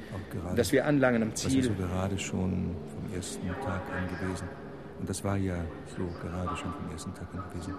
[0.57, 1.70] dass wir anlangen am Ziel.
[1.70, 2.74] gerade schon
[3.14, 4.49] ersten Tag an gewesen.
[5.01, 5.57] Und das war ja
[5.97, 7.74] so gerade schon vom ersten Tag an gewesen.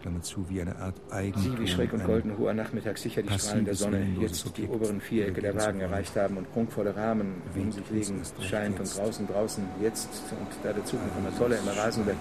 [0.00, 1.40] Klammer zu, wie eine Art Eigen.
[1.40, 5.00] Sie, wie schräg und golden hoher Nachmittag sicher die Strahlen der Sonne jetzt die oberen
[5.00, 9.64] Vierecke der Wagen erreicht haben und prunkvolle Rahmen in sich legen, scheint und draußen, draußen,
[9.82, 10.08] jetzt.
[10.30, 12.14] Und da der Zug von der Tolle immer rasende,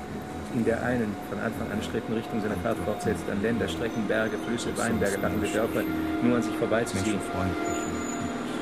[0.53, 4.38] in der einen von Anfang an strebten Richtung seiner Fahrt fortsetzt, an Länder, Strecken, Berge,
[4.47, 5.84] Flüsse, Weinberge, lachende Dörfer,
[6.23, 7.19] nur an sich vorbeizuziehen.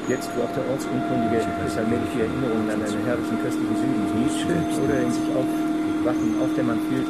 [0.09, 4.51] Jetzt, wo auch der Ortsunkundige es allmählich die Erinnerungen an einen herrlichen köstlichen Süden Nietzsche
[4.83, 7.07] oder in sich aufwachen, aufdämmern fühlt,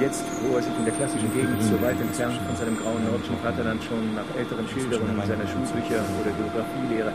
[0.00, 3.38] jetzt, wo er sich in der klassischen Gegend so weit entfernt von seinem grauen nordischen
[3.38, 7.12] Vaterland schon nach älteren Schilderungen seiner Schulbücher oder Geografielehre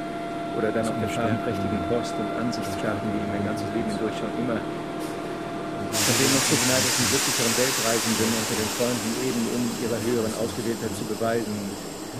[0.55, 4.31] oder dann auf der farbenprächtigen Post- und Ansichtskarten, die ihm ein ganzes Leben hindurch schon
[4.39, 10.93] immer von den noch so glücklicheren Weltreisenden unter den Freunden eben um ihrer höheren Ausgewähltheit
[10.93, 11.55] zu beweisen,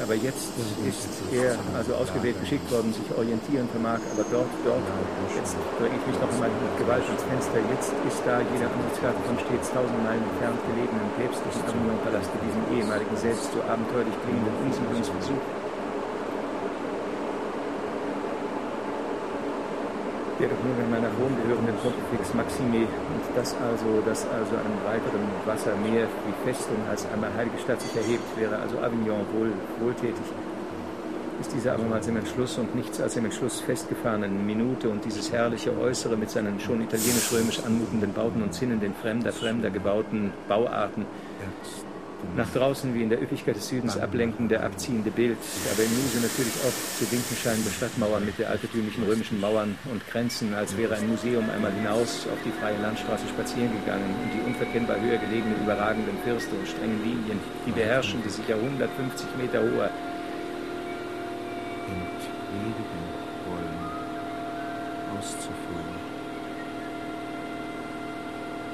[0.01, 0.51] aber jetzt
[0.87, 3.99] ist er also ausgewählt geschickt worden, sich orientieren vermag.
[4.15, 4.85] Aber dort, dort,
[5.35, 7.59] jetzt dränge ich mich noch einmal mit Gewalt ans Fenster.
[7.71, 13.15] Jetzt ist da jeder Ansichtskarte von stets tausend Meilen entfernt gelegenen päpstlichen Avignon-Palast, diesem ehemaligen,
[13.17, 15.58] selbst so abenteuerlich klingenden Unsiedlungsversuch
[20.39, 24.79] der doch nur in meiner Wohn gehörenden Pontifex Maxime und das also, das also einem
[24.87, 30.23] breiteren Wassermeer wie Festung als einmal heilige Stadt sich erhebt, wäre also Avignon wohl wohltätig.
[31.41, 35.77] Ist dieser abermals im Entschluss und nichts als im Entschluss festgefahrenen Minute und dieses herrliche
[35.77, 41.05] Äußere mit seinen schon italienisch-römisch anmutenden Bauten und Zinnen, den fremder, fremder gebauten Bauarten,
[42.35, 45.37] nach draußen wie in der Üppigkeit des Südens ablenkende, abziehende Bild,
[45.71, 50.05] aber im Muse natürlich oft zu winken scheinende Stadtmauern mit der altertümlichen römischen Mauern und
[50.07, 54.45] Grenzen, als wäre ein Museum einmal hinaus auf die freie Landstraße spazieren gegangen und die
[54.45, 59.59] unverkennbar höher gelegenen, überragenden Firste und strengen Linien, die beherrschen, die sich ja 150 Meter
[59.61, 59.89] hoher
[61.87, 63.03] entledigen
[63.47, 63.79] wollen,
[65.17, 65.98] auszuführen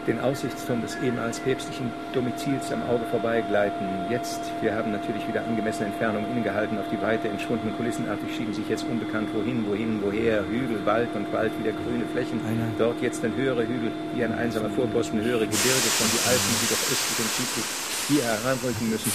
[0.08, 3.86] den Aussichtsturm des ehemals päpstlichen Domizils am Auge vorbeigleiten.
[4.10, 8.68] Jetzt, wir haben natürlich wieder angemessene Entfernung innegehalten, auf die Weite entschwundenen Kulissenartig schieben sich
[8.70, 12.40] jetzt unbekannt wohin, wohin, woher, Hügel, Wald und Wald wieder grüne Flächen.
[12.46, 12.68] Einer.
[12.78, 16.70] Dort jetzt ein höherer Hügel, wie ein einsamer Vorposten, höhere Gebirge von die Alpen, die
[16.70, 19.12] doch östlich und südlich hier heranrücken müssen.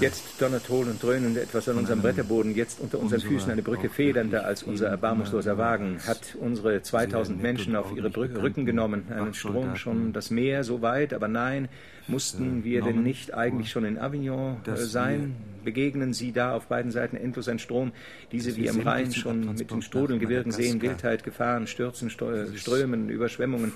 [0.00, 3.88] Jetzt donnert hohl und dröhnend etwas an unserem Bretterboden, jetzt unter unseren Füßen eine Brücke
[3.88, 9.76] federnder als unser erbarmungsloser Wagen, hat unsere 2000 Menschen auf ihre Rücken genommen, einen Strom
[9.76, 11.68] schon das Meer so weit, aber nein,
[12.08, 15.36] mussten wir denn nicht eigentlich schon in Avignon äh, sein?
[15.64, 17.92] Begegnen sie da auf beiden Seiten endlos ein Strom,
[18.32, 23.72] diese wie im Rhein schon mit den Strudelgebirgen sehen, Wildheit, Gefahren, Stürzen, Strömen, Überschwemmungen,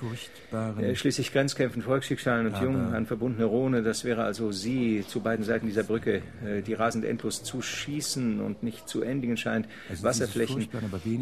[0.80, 5.44] äh, schließlich Grenzkämpfen, Volksschicksalen und jung an verbundene Rhone, das wäre also sie zu beiden
[5.44, 10.02] Seiten dieser Brücke, äh, die rasend endlos zu schießen und nicht zu endigen scheint, also
[10.04, 10.68] Wasserflächen,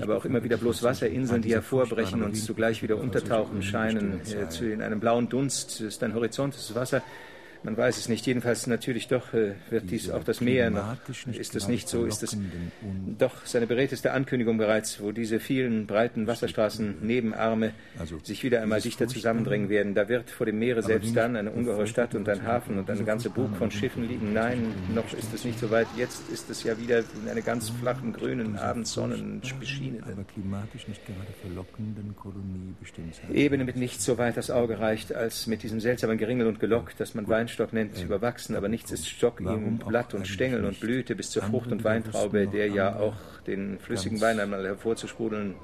[0.01, 4.83] aber auch immer wieder bloß Wasserinseln, die hervorbrechen und zugleich wieder untertauchen scheinen, äh, in
[4.83, 5.81] einem blauen Dunst.
[5.81, 7.03] Ist ein Horizont, das Wasser,
[7.65, 8.27] man weiß es nicht.
[8.27, 10.97] Jedenfalls natürlich doch äh, wird dies auch das Meer noch.
[11.33, 12.05] Ist es nicht so?
[12.05, 12.37] Ist es
[13.19, 18.81] doch seine beredteste Ankündigung bereits, wo diese vielen breiten Wasserstraßen, Nebenarme also, sich wieder einmal
[18.81, 19.95] dichter zusammendrängen werden.
[19.95, 23.05] Da wird vor dem Meere selbst dann eine ungeheure Stadt und ein Hafen und eine
[23.05, 24.33] ganze Bug von Schiffen liegen.
[24.33, 25.87] Nein, noch ist es nicht so weit.
[25.97, 30.27] Jetzt ist es ja wieder in einer ganz flachen, grünen Abendsonnen beschienenen.
[33.33, 36.97] Ebene mit nichts so weit das Auge reicht, als mit diesem seltsamen Geringel und Gelock,
[36.97, 40.81] das man Wein Weinstock nennt, überwachsen, aber nichts ist Stock ihm Blatt und Stängel und
[40.81, 43.15] Blüte bis zur Frucht und Weintraube, der ja auch
[43.47, 45.55] den flüssigen Wein einmal hervorzusprudeln.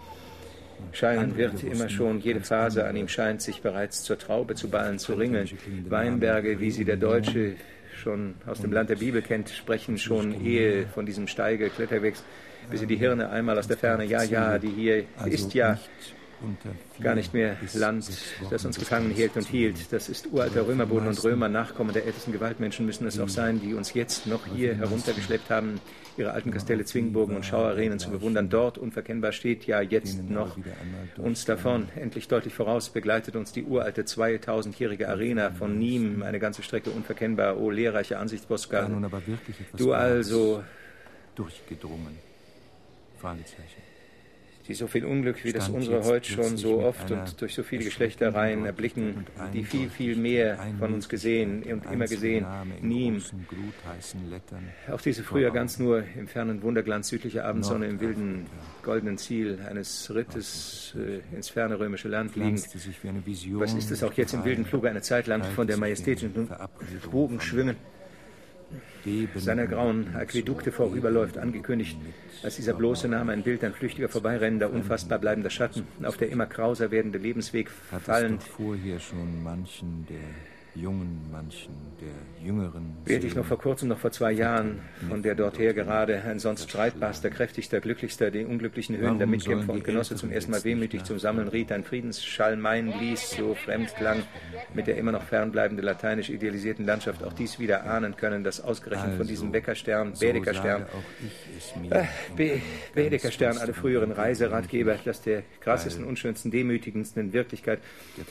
[0.93, 4.99] scheinen wird, immer schon, jede Phase an ihm scheint sich bereits zur Traube zu ballen,
[4.99, 5.49] zu ringeln.
[5.89, 7.55] Weinberge, wie sie der Deutsche
[7.97, 12.23] schon aus dem Land der Bibel kennt, sprechen schon ehe von diesem Steige, Kletterwegs,
[12.71, 15.79] bis sie die Hirne einmal aus der Ferne, ja, ja, die hier also ist ja
[17.01, 18.09] gar nicht mehr Land,
[18.51, 19.93] das uns gefangen hielt und hielt.
[19.93, 23.75] Das ist uralter Römerboden und Römer, Nachkommen der ältesten Gewaltmenschen müssen es auch sein, die
[23.75, 25.81] uns jetzt noch hier heruntergeschleppt haben,
[26.17, 28.49] ihre alten Kastelle, Zwingburgen und Schauarenen zu bewundern.
[28.49, 30.57] Dort unverkennbar steht ja jetzt noch
[31.17, 31.89] uns davon.
[31.97, 37.59] Endlich deutlich voraus begleitet uns die uralte 2000-jährige Arena von Nîmes, eine ganze Strecke unverkennbar.
[37.59, 38.89] O lehrreiche Ansicht, Bosca.
[39.77, 40.63] Du also
[41.35, 42.19] durchgedrungen.
[43.21, 43.88] Fragezeichen
[44.69, 47.85] die so viel Unglück wie das unsere heute schon so oft und durch so viele
[47.85, 52.47] Geschlechtereien erblicken, die viel, viel mehr von uns gesehen und immer gesehen,
[52.83, 53.23] Niem.
[54.93, 58.47] Auch diese früher ganz nur im fernen Wunderglanz südlicher Abendsonne im wilden
[58.83, 62.67] goldenen Ziel eines Rittes äh, ins ferne römische Land liegend.
[63.53, 66.49] Was ist es auch jetzt im wilden Fluge eine Zeit lang von der majestätischen
[67.11, 67.77] Bogen schwimmen?
[69.37, 71.97] Seiner grauen Aquädukte vorüberläuft, angekündigt,
[72.43, 76.47] als dieser bloße Name ein Bild, ein flüchtiger Vorbeirennender, unfassbar bleibender Schatten, auf der immer
[76.47, 78.43] krauser werdende Lebensweg fallend.
[78.43, 80.19] Vorher schon manchen der
[80.81, 82.97] Jungen, manchen der Jüngeren.
[83.05, 86.71] Wählte ich noch vor kurzem, noch vor zwei Jahren, von der dorther gerade ein sonst
[86.71, 91.19] streitbarster, kräftigster, glücklichster, den unglücklichen Höhen der Mitkämpfer und Genosse zum ersten Mal wehmütig zum
[91.19, 94.23] Sammeln riet, ein Friedensschall meinen ließ, so fremd klang,
[94.75, 99.17] mit der immer noch fernbleibenden lateinisch idealisierten Landschaft auch dies wieder ahnen können, dass ausgerechnet
[99.17, 100.87] von diesem Bäckerstern, Bädekerstern,
[101.91, 102.05] äh,
[102.95, 107.81] Bädekerstern, alle früheren Reiseratgeber, dass der krassesten, unschönsten, demütigendsten in Wirklichkeit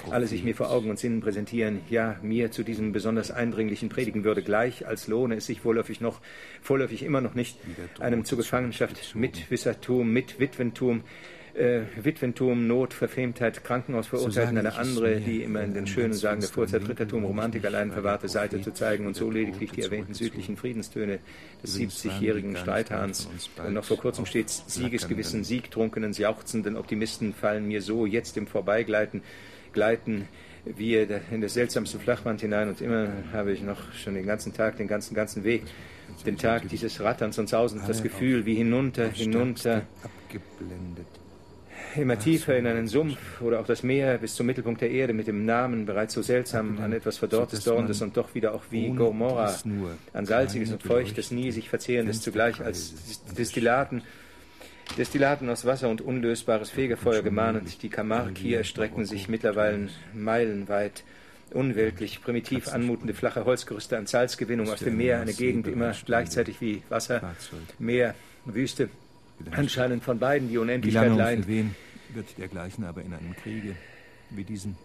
[0.10, 3.90] alle sich mir vor Augen und Sinnen präsentieren, ja, mir mir zu diesem besonders eindringlichen
[3.90, 6.22] predigen würde, gleich als lohne es sich vorläufig noch,
[6.62, 7.58] vorläufig immer noch nicht,
[8.00, 11.04] einem zur Gefangenschaft mit Wissertum, mit Witwentum,
[11.56, 16.42] äh, Witwentum, Not, Verfemtheit, Krankenhaus verurteilt so eine andere, die immer in den schönen Sagen
[16.42, 20.56] der Vorzeit Rittertum, Romantik allein verwahrte Seite zu zeigen und so lediglich die erwähnten südlichen
[20.56, 21.18] Friedenstöne
[21.64, 23.28] des 70-jährigen Streithahns.
[23.66, 29.24] Und noch vor kurzem stets Siegesgewissen, siegtrunkenen, jauchzenden Optimisten fallen mir so jetzt im Vorbeigleiten,
[29.74, 30.28] gleiten,
[30.76, 34.78] wir in das seltsamste Flachband hinein und immer habe ich noch schon den ganzen Tag,
[34.78, 35.64] den ganzen, ganzen Weg,
[36.26, 39.84] den Tag dieses Ratterns und Sausens, das Gefühl wie hinunter, hinunter.
[41.96, 45.28] immer tiefer in einen Sumpf oder auch das Meer bis zum Mittelpunkt der Erde mit
[45.28, 49.56] dem Namen bereits so seltsam an etwas Verdorrtes, Dornendes und doch wieder auch wie Gomorra,
[50.14, 52.94] an Salziges und Feuchtes, nie sich verzehrendes zugleich als
[53.38, 54.04] Destillaten,
[54.98, 57.82] Destillaten aus Wasser und unlösbares Fegefeuer gemahnend.
[57.84, 61.04] Die Camargue hier erstrecken sich mittlerweile meilenweit.
[61.52, 66.82] Unweltlich, primitiv anmutende flache Holzgerüste an Salzgewinnung aus dem Meer, eine Gegend immer gleichzeitig wie
[66.90, 67.36] Wasser,
[67.80, 68.16] Meer,
[68.46, 68.90] Wüste,
[69.52, 71.76] anscheinend von beiden die Unendlichkeit wen
[72.14, 73.76] wird dergleichen aber in einem Kriege
[74.30, 74.78] wie diesen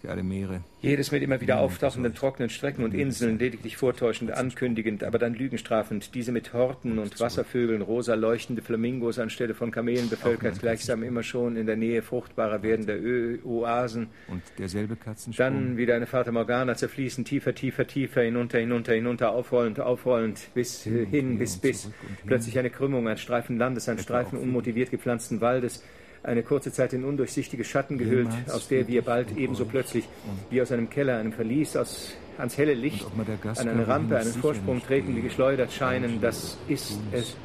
[0.00, 0.62] für alle Meere.
[0.80, 6.14] Jedes mit immer wieder auftauchenden trockenen Strecken und Inseln, lediglich vortäuschend, ankündigend, aber dann lügenstrafend.
[6.14, 11.56] Diese mit Horten und Wasservögeln, rosa leuchtende Flamingos anstelle von Kamelen bevölkert, gleichsam immer schon
[11.56, 14.08] in der Nähe fruchtbarer werdender Ö Oasen.
[14.28, 15.46] Und derselbe Katzensprung.
[15.46, 20.84] Dann wieder eine Fata Morgana zerfließen, tiefer, tiefer, tiefer, hinunter, hinunter, hinunter, aufrollend, aufrollend, bis
[20.84, 21.90] hin, bis, bis.
[22.26, 25.82] Plötzlich eine Krümmung, ein Streifen Landes, ein Streifen unmotiviert gepflanzten Waldes
[26.28, 30.04] eine kurze Zeit in undurchsichtige Schatten gehüllt, aus der wir bald ebenso plötzlich
[30.50, 33.06] wie aus einem Keller, einem Verlies, aus, ans helle Licht,
[33.44, 36.20] an eine Rampe, einen Vorsprung treten, wie geschleudert scheinen.
[36.20, 37.36] Das ist es.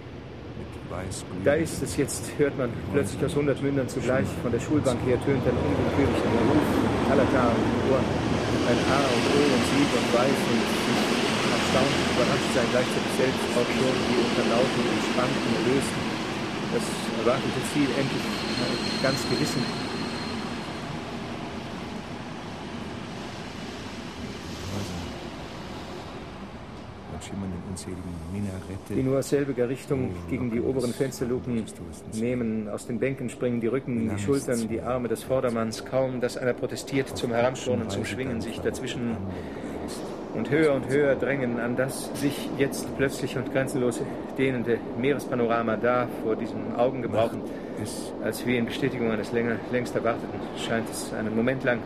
[1.44, 4.28] Da ist es jetzt, hört man plötzlich aus hundert Mündern zugleich.
[4.44, 6.70] Von der Schulbank her tönt ein unwillkürlicher Ruf,
[7.10, 8.04] Kalata und Ohr.
[8.70, 10.64] Ein A und O und Sieg und Weiß und
[11.52, 16.13] erstaunt überrascht sein, gleichzeitig selbst auch schon die unter lauten und spannten lösten.
[16.74, 16.84] Das
[17.20, 18.24] erwartete Ziel endlich
[19.04, 19.62] ganz gewissen.
[28.90, 31.64] Die nur aus selbiger Richtung oh, gegen die oberen Fensterluken
[32.14, 32.70] nehmen.
[32.70, 35.86] Aus den Bänken springen die Rücken, die Schultern, die Arme des Vordermanns.
[35.86, 39.18] Kaum, dass einer protestiert zum Heranturnen, zum Schwingen, sich dazwischen
[40.36, 44.02] und höher und höher drängen an das sich jetzt plötzlich und grenzenlos
[44.38, 47.42] dehnende Meerespanorama da vor diesen Augen gebrauchen,
[48.24, 51.80] als wie in Bestätigung eines länger, längst erwarteten, scheint es einen Moment lang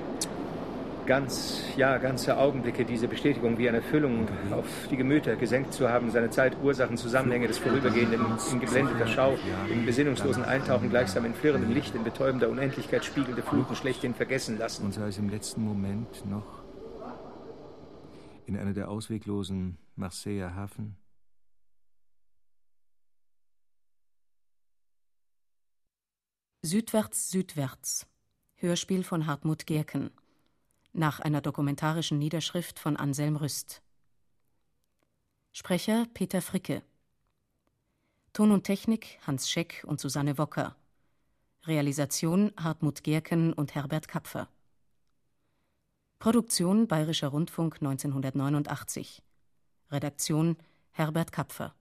[1.08, 6.12] ganz, ja, ganze Augenblicke diese Bestätigung wie eine Erfüllung auf die Gemüter gesenkt zu haben,
[6.12, 8.20] seine Zeit, Ursachen, Zusammenhänge des Vorübergehenden
[8.52, 9.38] in geblendeter Schau,
[9.72, 14.86] im besinnungslosen Eintauchen gleichsam in flirrendem Licht, in betäubender Unendlichkeit spiegelnde Fluten schlechthin vergessen lassen.
[14.86, 16.57] Und sei es im letzten Moment noch
[18.48, 20.95] in einer der ausweglosen Marseiller Hafen?
[26.62, 28.08] Südwärts, Südwärts.
[28.56, 30.12] Hörspiel von Hartmut Gerken.
[30.93, 33.84] Nach einer dokumentarischen Niederschrift von Anselm Rüst.
[35.52, 36.84] Sprecher Peter Fricke.
[38.32, 40.76] Ton und Technik Hans Scheck und Susanne Wocker.
[41.66, 44.50] Realisation Hartmut Gerken und Herbert Kapfer.
[46.20, 49.22] Produktion Bayerischer Rundfunk 1989.
[49.91, 50.57] Redaktion
[50.91, 51.76] Herbert Kapfer